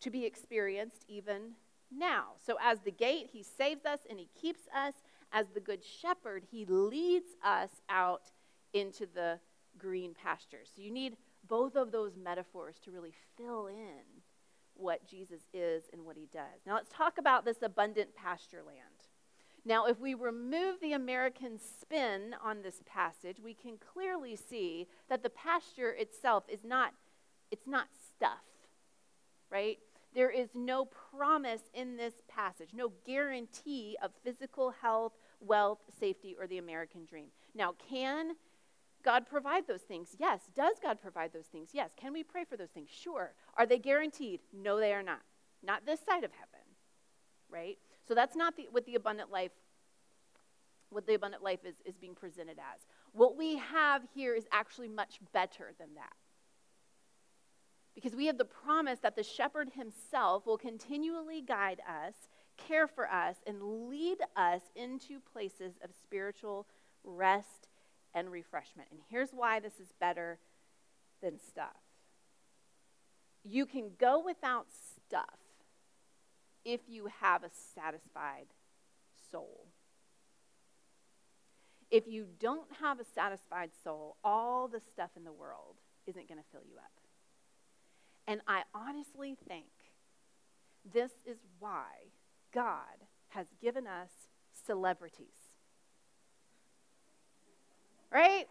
[0.00, 1.52] to be experienced even
[1.90, 2.32] now.
[2.44, 4.94] So, as the gate, he saves us and he keeps us.
[5.30, 8.30] As the good shepherd, he leads us out
[8.72, 9.38] into the
[9.76, 10.70] green pastures.
[10.74, 14.22] So, you need both of those metaphors to really fill in
[14.74, 16.60] what Jesus is and what he does.
[16.66, 18.97] Now, let's talk about this abundant pasture land.
[19.68, 25.22] Now, if we remove the American spin on this passage, we can clearly see that
[25.22, 26.94] the pasture itself is not
[27.50, 28.44] it's not stuff,
[29.50, 29.78] right?
[30.14, 36.46] There is no promise in this passage, no guarantee of physical health, wealth, safety, or
[36.46, 37.28] the American dream.
[37.54, 38.36] Now, can
[39.04, 40.16] God provide those things?
[40.18, 40.40] Yes.
[40.54, 41.70] Does God provide those things?
[41.72, 41.90] Yes.
[41.94, 42.88] Can we pray for those things?
[42.90, 43.34] Sure.
[43.56, 44.40] Are they guaranteed?
[44.52, 45.20] No, they are not.
[45.62, 46.66] Not this side of heaven,
[47.50, 47.78] right?
[48.08, 49.52] So that's not the, what the abundant life
[50.90, 52.80] what the abundant life is, is being presented as.
[53.12, 56.14] What we have here is actually much better than that.
[57.94, 62.14] Because we have the promise that the shepherd himself will continually guide us,
[62.56, 66.66] care for us, and lead us into places of spiritual
[67.04, 67.68] rest
[68.14, 68.88] and refreshment.
[68.90, 70.38] And here's why this is better
[71.20, 71.76] than stuff
[73.44, 75.38] you can go without stuff
[76.68, 78.48] if you have a satisfied
[79.32, 79.68] soul.
[81.90, 86.38] If you don't have a satisfied soul, all the stuff in the world isn't going
[86.38, 86.92] to fill you up.
[88.26, 89.64] And I honestly think
[90.92, 91.86] this is why
[92.52, 94.10] God has given us
[94.66, 95.26] celebrities.
[98.12, 98.46] Right?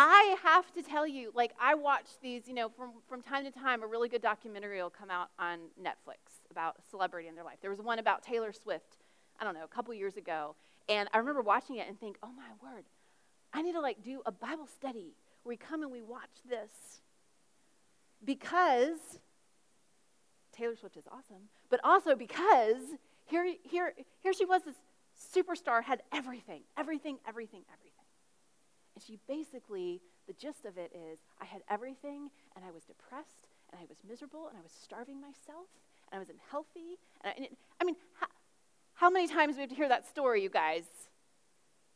[0.00, 3.50] I have to tell you, like, I watch these, you know, from, from time to
[3.50, 6.18] time, a really good documentary will come out on Netflix
[6.52, 7.56] about a celebrity in their life.
[7.60, 8.98] There was one about Taylor Swift,
[9.40, 10.54] I don't know, a couple years ago.
[10.88, 12.84] And I remember watching it and think, oh my word,
[13.52, 17.00] I need to, like, do a Bible study where we come and we watch this
[18.24, 19.18] because
[20.52, 22.76] Taylor Swift is awesome, but also because
[23.26, 24.76] here, here, here she was, this
[25.34, 27.97] superstar, had everything, everything, everything, everything.
[28.98, 33.46] And she basically, the gist of it is, I had everything, and I was depressed,
[33.70, 35.68] and I was miserable, and I was starving myself,
[36.10, 36.98] and I was unhealthy.
[37.20, 38.26] And I, and it, I mean, how,
[38.94, 40.82] how many times we have to hear that story, you guys?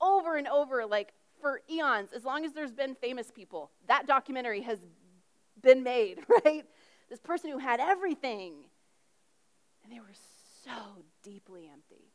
[0.01, 4.61] Over and over, like for eons, as long as there's been famous people, that documentary
[4.61, 4.79] has
[5.61, 6.65] been made, right?
[7.11, 8.53] This person who had everything,
[9.83, 10.15] and they were
[10.63, 12.12] so deeply empty.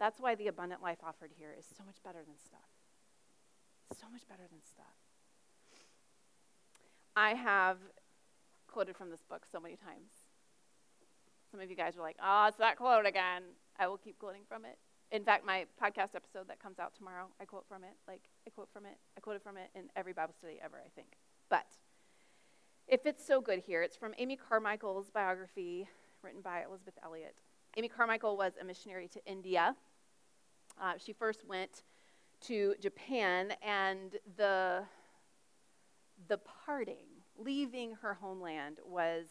[0.00, 2.66] That's why the abundant life offered here is so much better than stuff.
[3.92, 4.96] So much better than stuff.
[7.14, 7.76] I have
[8.66, 10.10] quoted from this book so many times.
[11.50, 13.42] Some of you guys are like, oh, it's that quote again.
[13.78, 14.78] I will keep quoting from it.
[15.12, 17.96] In fact, my podcast episode that comes out tomorrow, I quote from it.
[18.08, 18.96] Like, I quote from it.
[19.18, 21.08] I quoted from it in every Bible study ever, I think.
[21.50, 21.66] But
[22.86, 23.82] it fits so good here.
[23.82, 25.88] It's from Amy Carmichael's biography
[26.22, 27.42] written by Elisabeth Elliot.
[27.76, 29.74] Amy Carmichael was a missionary to India.
[30.80, 31.82] Uh, she first went
[32.42, 34.82] to Japan, and the,
[36.28, 37.06] the parting,
[37.38, 39.26] leaving her homeland, was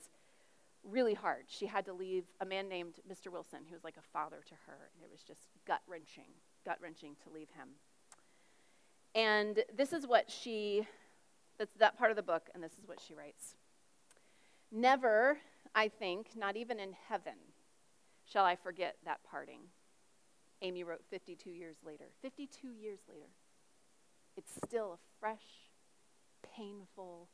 [0.83, 1.45] really hard.
[1.47, 3.31] She had to leave a man named Mr.
[3.31, 6.31] Wilson, who was like a father to her, and it was just gut wrenching,
[6.65, 7.69] gut wrenching to leave him.
[9.15, 10.87] And this is what she,
[11.57, 13.55] that's that part of the book, and this is what she writes.
[14.71, 15.39] Never,
[15.73, 17.33] I think, not even in heaven,
[18.25, 19.61] shall I forget that parting.
[20.61, 22.05] Amy wrote 52 years later.
[22.21, 23.29] 52 years later.
[24.35, 25.69] It's still a fresh,
[26.55, 27.29] painful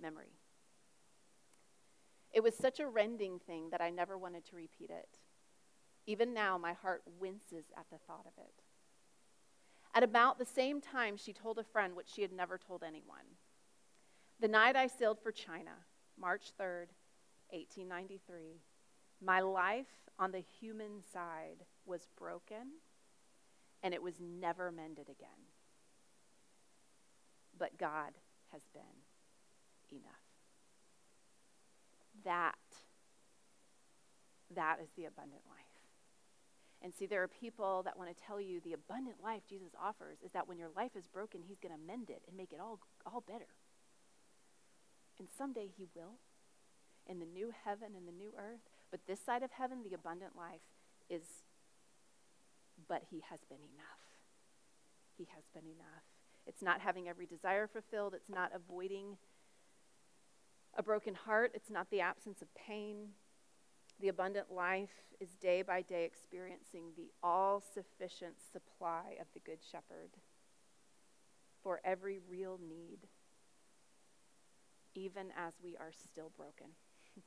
[0.00, 0.38] memory.
[2.32, 5.18] It was such a rending thing that I never wanted to repeat it.
[6.06, 8.62] Even now, my heart winces at the thought of it.
[9.94, 13.36] At about the same time, she told a friend what she had never told anyone.
[14.40, 15.72] The night I sailed for China,
[16.18, 16.88] March 3rd,
[17.50, 18.60] 1893,
[19.22, 19.86] my life
[20.18, 22.80] on the human side was broken
[23.82, 25.48] and it was never mended again.
[27.58, 28.12] But God
[28.52, 28.82] has been
[29.90, 30.04] enough.
[32.24, 32.54] That,
[34.54, 35.56] that is the abundant life.
[36.82, 40.18] And see, there are people that want to tell you the abundant life Jesus offers
[40.24, 42.60] is that when your life is broken, he's going to mend it and make it
[42.60, 43.48] all, all better.
[45.18, 46.14] And someday he will
[47.06, 48.60] in the new heaven and the new earth.
[48.90, 50.64] But this side of heaven, the abundant life
[51.10, 51.22] is,
[52.90, 54.02] but he has been enough.
[55.16, 56.02] He has been enough.
[56.44, 59.16] It's not having every desire fulfilled, it's not avoiding
[60.76, 63.10] a broken heart, it's not the absence of pain.
[64.00, 69.58] The abundant life is day by day experiencing the all sufficient supply of the Good
[69.70, 70.16] Shepherd
[71.62, 73.06] for every real need,
[74.94, 76.68] even as we are still broken.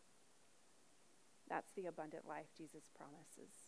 [1.47, 3.62] That's the abundant life Jesus promises.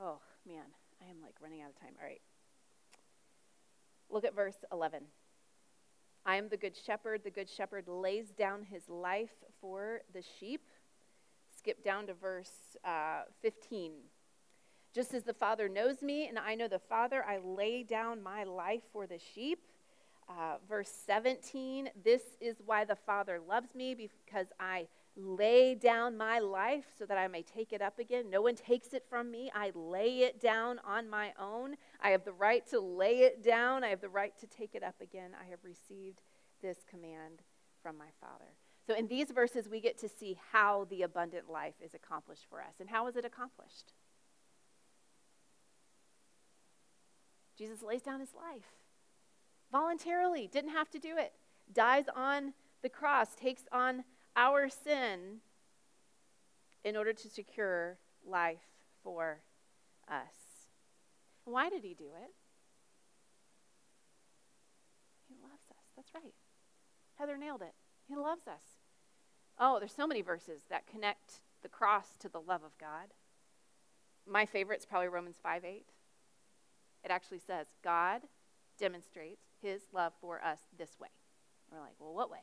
[0.00, 0.64] Oh, man,
[1.00, 1.94] I am like running out of time.
[2.00, 2.20] All right.
[4.10, 5.02] Look at verse 11.
[6.24, 7.22] I am the good shepherd.
[7.24, 10.62] The good shepherd lays down his life for the sheep.
[11.56, 13.92] Skip down to verse uh, 15.
[14.94, 18.44] Just as the Father knows me and I know the Father, I lay down my
[18.44, 19.60] life for the sheep.
[20.28, 26.38] uh, verse 17 This is why the Father loves me, because I lay down my
[26.38, 28.30] life so that I may take it up again.
[28.30, 29.50] No one takes it from me.
[29.54, 31.76] I lay it down on my own.
[32.00, 34.82] I have the right to lay it down, I have the right to take it
[34.82, 35.32] up again.
[35.38, 36.22] I have received
[36.62, 37.42] this command
[37.82, 38.56] from my Father.
[38.86, 42.60] So, in these verses, we get to see how the abundant life is accomplished for
[42.60, 42.74] us.
[42.80, 43.92] And how is it accomplished?
[47.56, 48.64] Jesus lays down his life
[49.70, 51.32] voluntarily, didn't have to do it,
[51.72, 52.52] dies on
[52.82, 54.04] the cross, takes on
[54.36, 55.40] our sin
[56.84, 58.62] in order to secure life
[59.02, 59.40] for
[60.08, 60.68] us.
[61.44, 62.30] Why did he do it?
[65.28, 65.86] He loves us.
[65.96, 66.34] That's right.
[67.18, 67.74] Heather nailed it.
[68.08, 68.62] He loves us.
[69.58, 73.14] Oh, there's so many verses that connect the cross to the love of God.
[74.26, 75.84] My favorite is probably Romans 5 8.
[77.04, 78.22] It actually says, God
[78.78, 81.08] demonstrates his love for us this way.
[81.70, 82.38] And we're like, well, what way?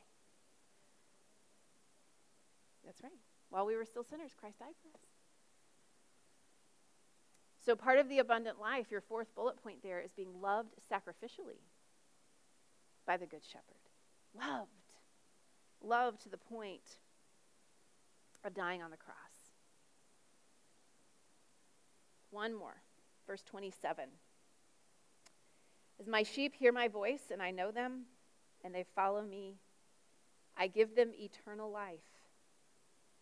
[2.90, 3.12] That's right.
[3.50, 5.04] While we were still sinners, Christ died for us.
[7.64, 11.60] So, part of the abundant life, your fourth bullet point there, is being loved sacrificially
[13.06, 13.76] by the Good Shepherd.
[14.36, 14.70] Loved.
[15.80, 16.82] Loved to the point
[18.44, 19.16] of dying on the cross.
[22.32, 22.82] One more.
[23.24, 24.06] Verse 27.
[26.00, 28.06] As my sheep hear my voice, and I know them,
[28.64, 29.58] and they follow me,
[30.58, 32.19] I give them eternal life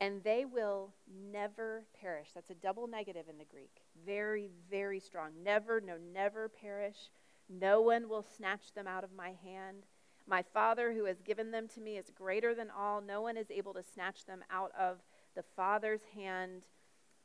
[0.00, 0.92] and they will
[1.32, 2.28] never perish.
[2.34, 3.82] That's a double negative in the Greek.
[4.06, 5.30] Very, very strong.
[5.42, 7.10] Never, no, never perish.
[7.48, 9.86] No one will snatch them out of my hand.
[10.26, 13.00] My Father who has given them to me is greater than all.
[13.00, 14.98] No one is able to snatch them out of
[15.34, 16.64] the Father's hand.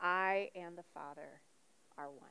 [0.00, 1.40] I and the Father
[1.96, 2.28] are one.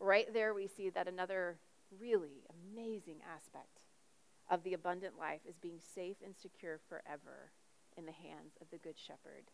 [0.00, 1.58] Right there, we see that another
[2.00, 2.42] really
[2.74, 3.80] amazing aspect
[4.50, 7.52] of the abundant life is being safe and secure forever
[7.96, 9.50] in the hands of the Good Shepherd.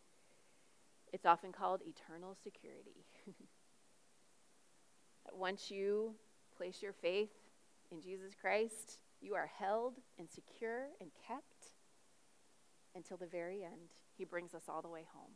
[1.12, 3.04] It's often called eternal security.
[5.32, 6.14] Once you
[6.56, 7.30] place your faith
[7.90, 11.74] in Jesus Christ, you are held and secure and kept
[12.94, 13.94] until the very end.
[14.16, 15.32] He brings us all the way home.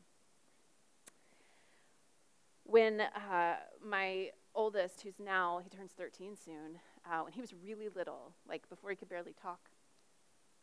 [2.65, 7.89] When uh, my oldest, who's now, he turns 13 soon, uh, when he was really
[7.89, 9.69] little, like before he could barely talk,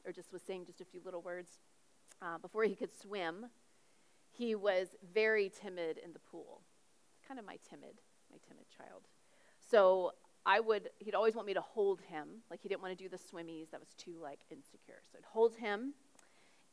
[0.05, 1.59] or just was saying just a few little words,
[2.21, 3.47] uh, before he could swim,
[4.29, 6.61] he was very timid in the pool.
[7.27, 9.07] Kind of my timid, my timid child.
[9.69, 10.11] So
[10.45, 12.27] I would, he'd always want me to hold him.
[12.49, 13.71] Like he didn't want to do the swimmies.
[13.71, 15.01] That was too like insecure.
[15.11, 15.93] So I'd hold him.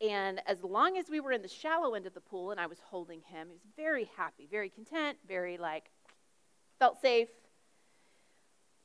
[0.00, 2.66] And as long as we were in the shallow end of the pool and I
[2.66, 5.90] was holding him, he was very happy, very content, very like,
[6.78, 7.28] felt safe.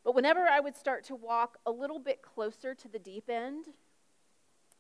[0.04, 3.66] But whenever I would start to walk a little bit closer to the deep end,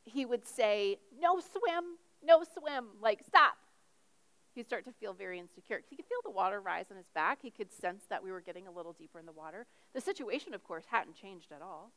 [0.05, 3.57] he would say, No swim, no swim, like, stop.
[4.55, 5.81] He'd start to feel very insecure.
[5.89, 7.39] He could feel the water rise on his back.
[7.41, 9.65] He could sense that we were getting a little deeper in the water.
[9.93, 11.91] The situation, of course, hadn't changed at all.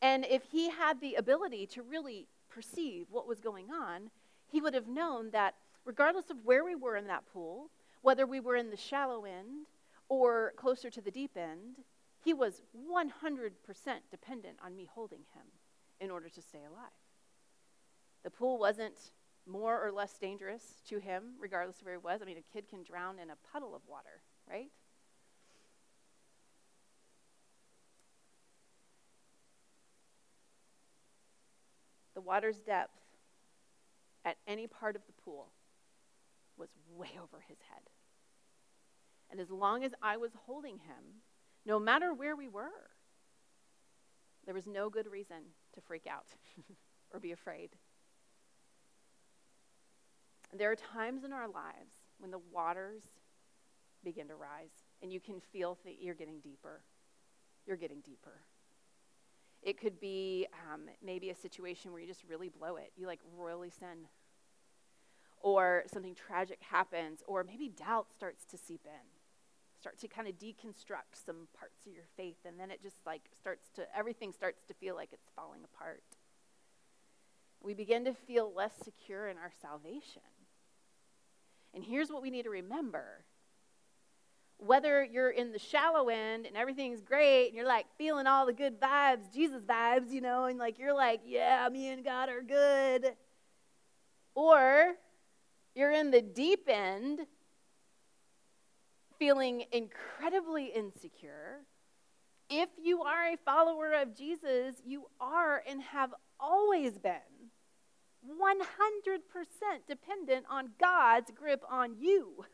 [0.00, 4.10] And if he had the ability to really perceive what was going on,
[4.46, 7.70] he would have known that regardless of where we were in that pool,
[8.02, 9.66] whether we were in the shallow end
[10.08, 11.78] or closer to the deep end,
[12.24, 13.50] he was 100%
[14.10, 15.44] dependent on me holding him
[16.02, 16.90] in order to stay alive.
[18.24, 18.98] The pool wasn't
[19.46, 22.20] more or less dangerous to him, regardless of where he was.
[22.20, 24.70] I mean, a kid can drown in a puddle of water, right?
[32.14, 32.98] The water's depth
[34.24, 35.52] at any part of the pool
[36.56, 37.82] was way over his head.
[39.30, 41.22] And as long as I was holding him,
[41.64, 42.90] no matter where we were,
[44.44, 45.38] there was no good reason
[45.74, 46.26] to freak out
[47.12, 47.70] or be afraid.
[50.52, 53.02] There are times in our lives when the waters
[54.04, 56.82] begin to rise and you can feel that you're getting deeper.
[57.66, 58.40] You're getting deeper.
[59.62, 62.92] It could be um, maybe a situation where you just really blow it.
[62.96, 64.08] You like royally sin.
[65.40, 69.21] Or something tragic happens, or maybe doubt starts to seep in
[69.82, 73.22] start to kind of deconstruct some parts of your faith and then it just like
[73.36, 76.04] starts to everything starts to feel like it's falling apart.
[77.60, 80.22] We begin to feel less secure in our salvation.
[81.74, 83.24] And here's what we need to remember.
[84.58, 88.52] Whether you're in the shallow end and everything's great and you're like feeling all the
[88.52, 92.42] good vibes jesus vibes you know and like you're like yeah me and god are
[92.42, 93.14] good.
[94.36, 94.92] Or
[95.74, 97.26] you're in the deep end
[99.22, 101.60] feeling incredibly insecure
[102.50, 107.12] if you are a follower of Jesus, you are and have always been
[108.28, 109.20] 100%
[109.86, 112.44] dependent on God's grip on you.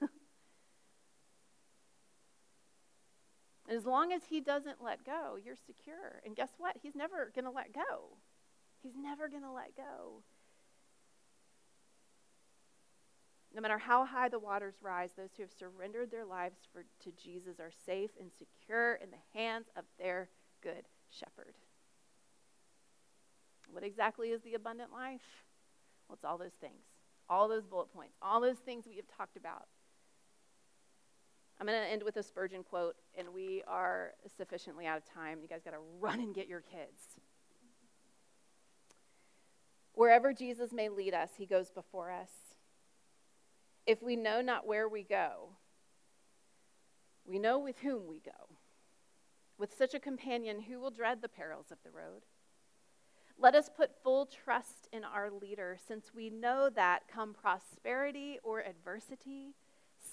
[3.66, 6.20] And as long as He doesn't let go, you're secure.
[6.22, 6.76] And guess what?
[6.82, 8.18] He's never going to let go.
[8.82, 10.22] He's never going to let go.
[13.58, 17.10] No matter how high the waters rise, those who have surrendered their lives for, to
[17.20, 20.28] Jesus are safe and secure in the hands of their
[20.62, 21.56] good shepherd.
[23.72, 25.42] What exactly is the abundant life?
[26.08, 26.84] Well, it's all those things,
[27.28, 29.66] all those bullet points, all those things we have talked about.
[31.60, 35.40] I'm going to end with a Spurgeon quote, and we are sufficiently out of time.
[35.42, 37.00] You guys got to run and get your kids.
[39.94, 42.30] Wherever Jesus may lead us, he goes before us.
[43.88, 45.48] If we know not where we go,
[47.24, 48.56] we know with whom we go.
[49.56, 52.26] With such a companion, who will dread the perils of the road?
[53.38, 58.60] Let us put full trust in our leader, since we know that come prosperity or
[58.60, 59.54] adversity,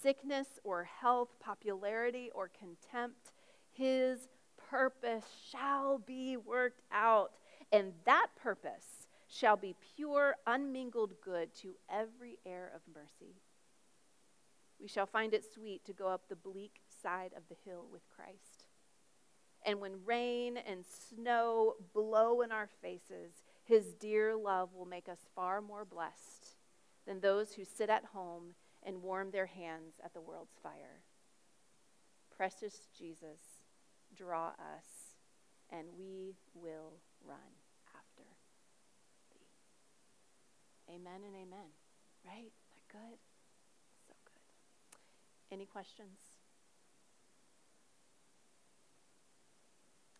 [0.01, 3.33] sickness or health, popularity or contempt,
[3.73, 4.29] his
[4.69, 7.31] purpose shall be worked out,
[7.73, 13.35] and that purpose shall be pure, unmingled good to every heir of mercy.
[14.79, 18.01] We shall find it sweet to go up the bleak side of the hill with
[18.09, 18.65] Christ
[19.65, 25.25] and when rain and snow blow in our faces, his dear love will make us
[25.35, 26.55] far more blessed
[27.07, 28.53] than those who sit at home
[28.83, 31.01] and warm their hands at the world's fire.
[32.37, 33.41] Precious Jesus,
[34.15, 35.15] draw us,
[35.71, 37.37] and we will run
[37.95, 38.21] after
[39.33, 39.47] thee.
[40.93, 41.69] Amen and amen.
[42.23, 42.51] Right?
[42.69, 43.17] That good?
[45.55, 46.19] Any questions?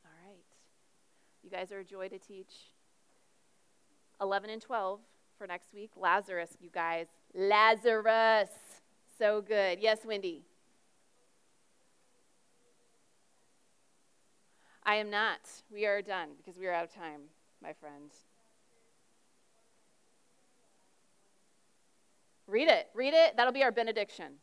[0.05, 0.45] All right.
[1.43, 2.71] You guys are a joy to teach.
[4.21, 5.01] 11 and 12
[5.37, 5.91] for next week.
[5.97, 7.07] Lazarus, you guys.
[7.33, 8.47] Lazarus.
[9.19, 9.79] So good.
[9.81, 10.43] Yes, Wendy.
[14.83, 15.41] I am not.
[15.69, 17.23] We are done because we are out of time,
[17.61, 18.09] my friend.
[22.47, 22.87] Read it.
[22.93, 23.35] Read it.
[23.35, 24.35] That'll be our benediction.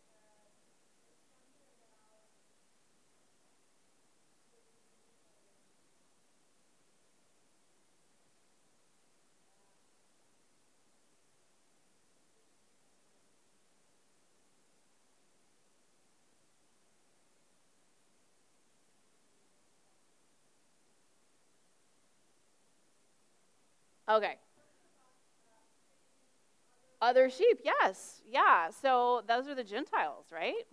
[24.12, 24.34] Okay.
[27.00, 28.20] Other sheep, yes.
[28.30, 28.68] Yeah.
[28.70, 30.66] So those are the Gentiles, right?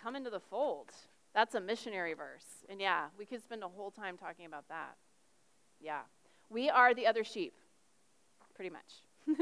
[0.00, 0.90] Come into the fold.
[1.32, 2.44] That's a missionary verse.
[2.68, 4.96] And yeah, we could spend a whole time talking about that.
[5.80, 6.00] Yeah.
[6.50, 7.54] We are the other sheep,
[8.54, 9.28] pretty much.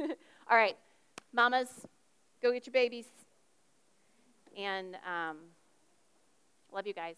[0.48, 0.76] All right.
[1.32, 1.86] Mamas,
[2.42, 3.06] go get your babies.
[4.56, 5.38] And um,
[6.72, 7.16] love you guys.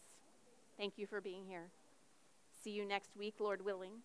[0.78, 1.68] Thank you for being here.
[2.62, 4.02] See you next week, Lord willing.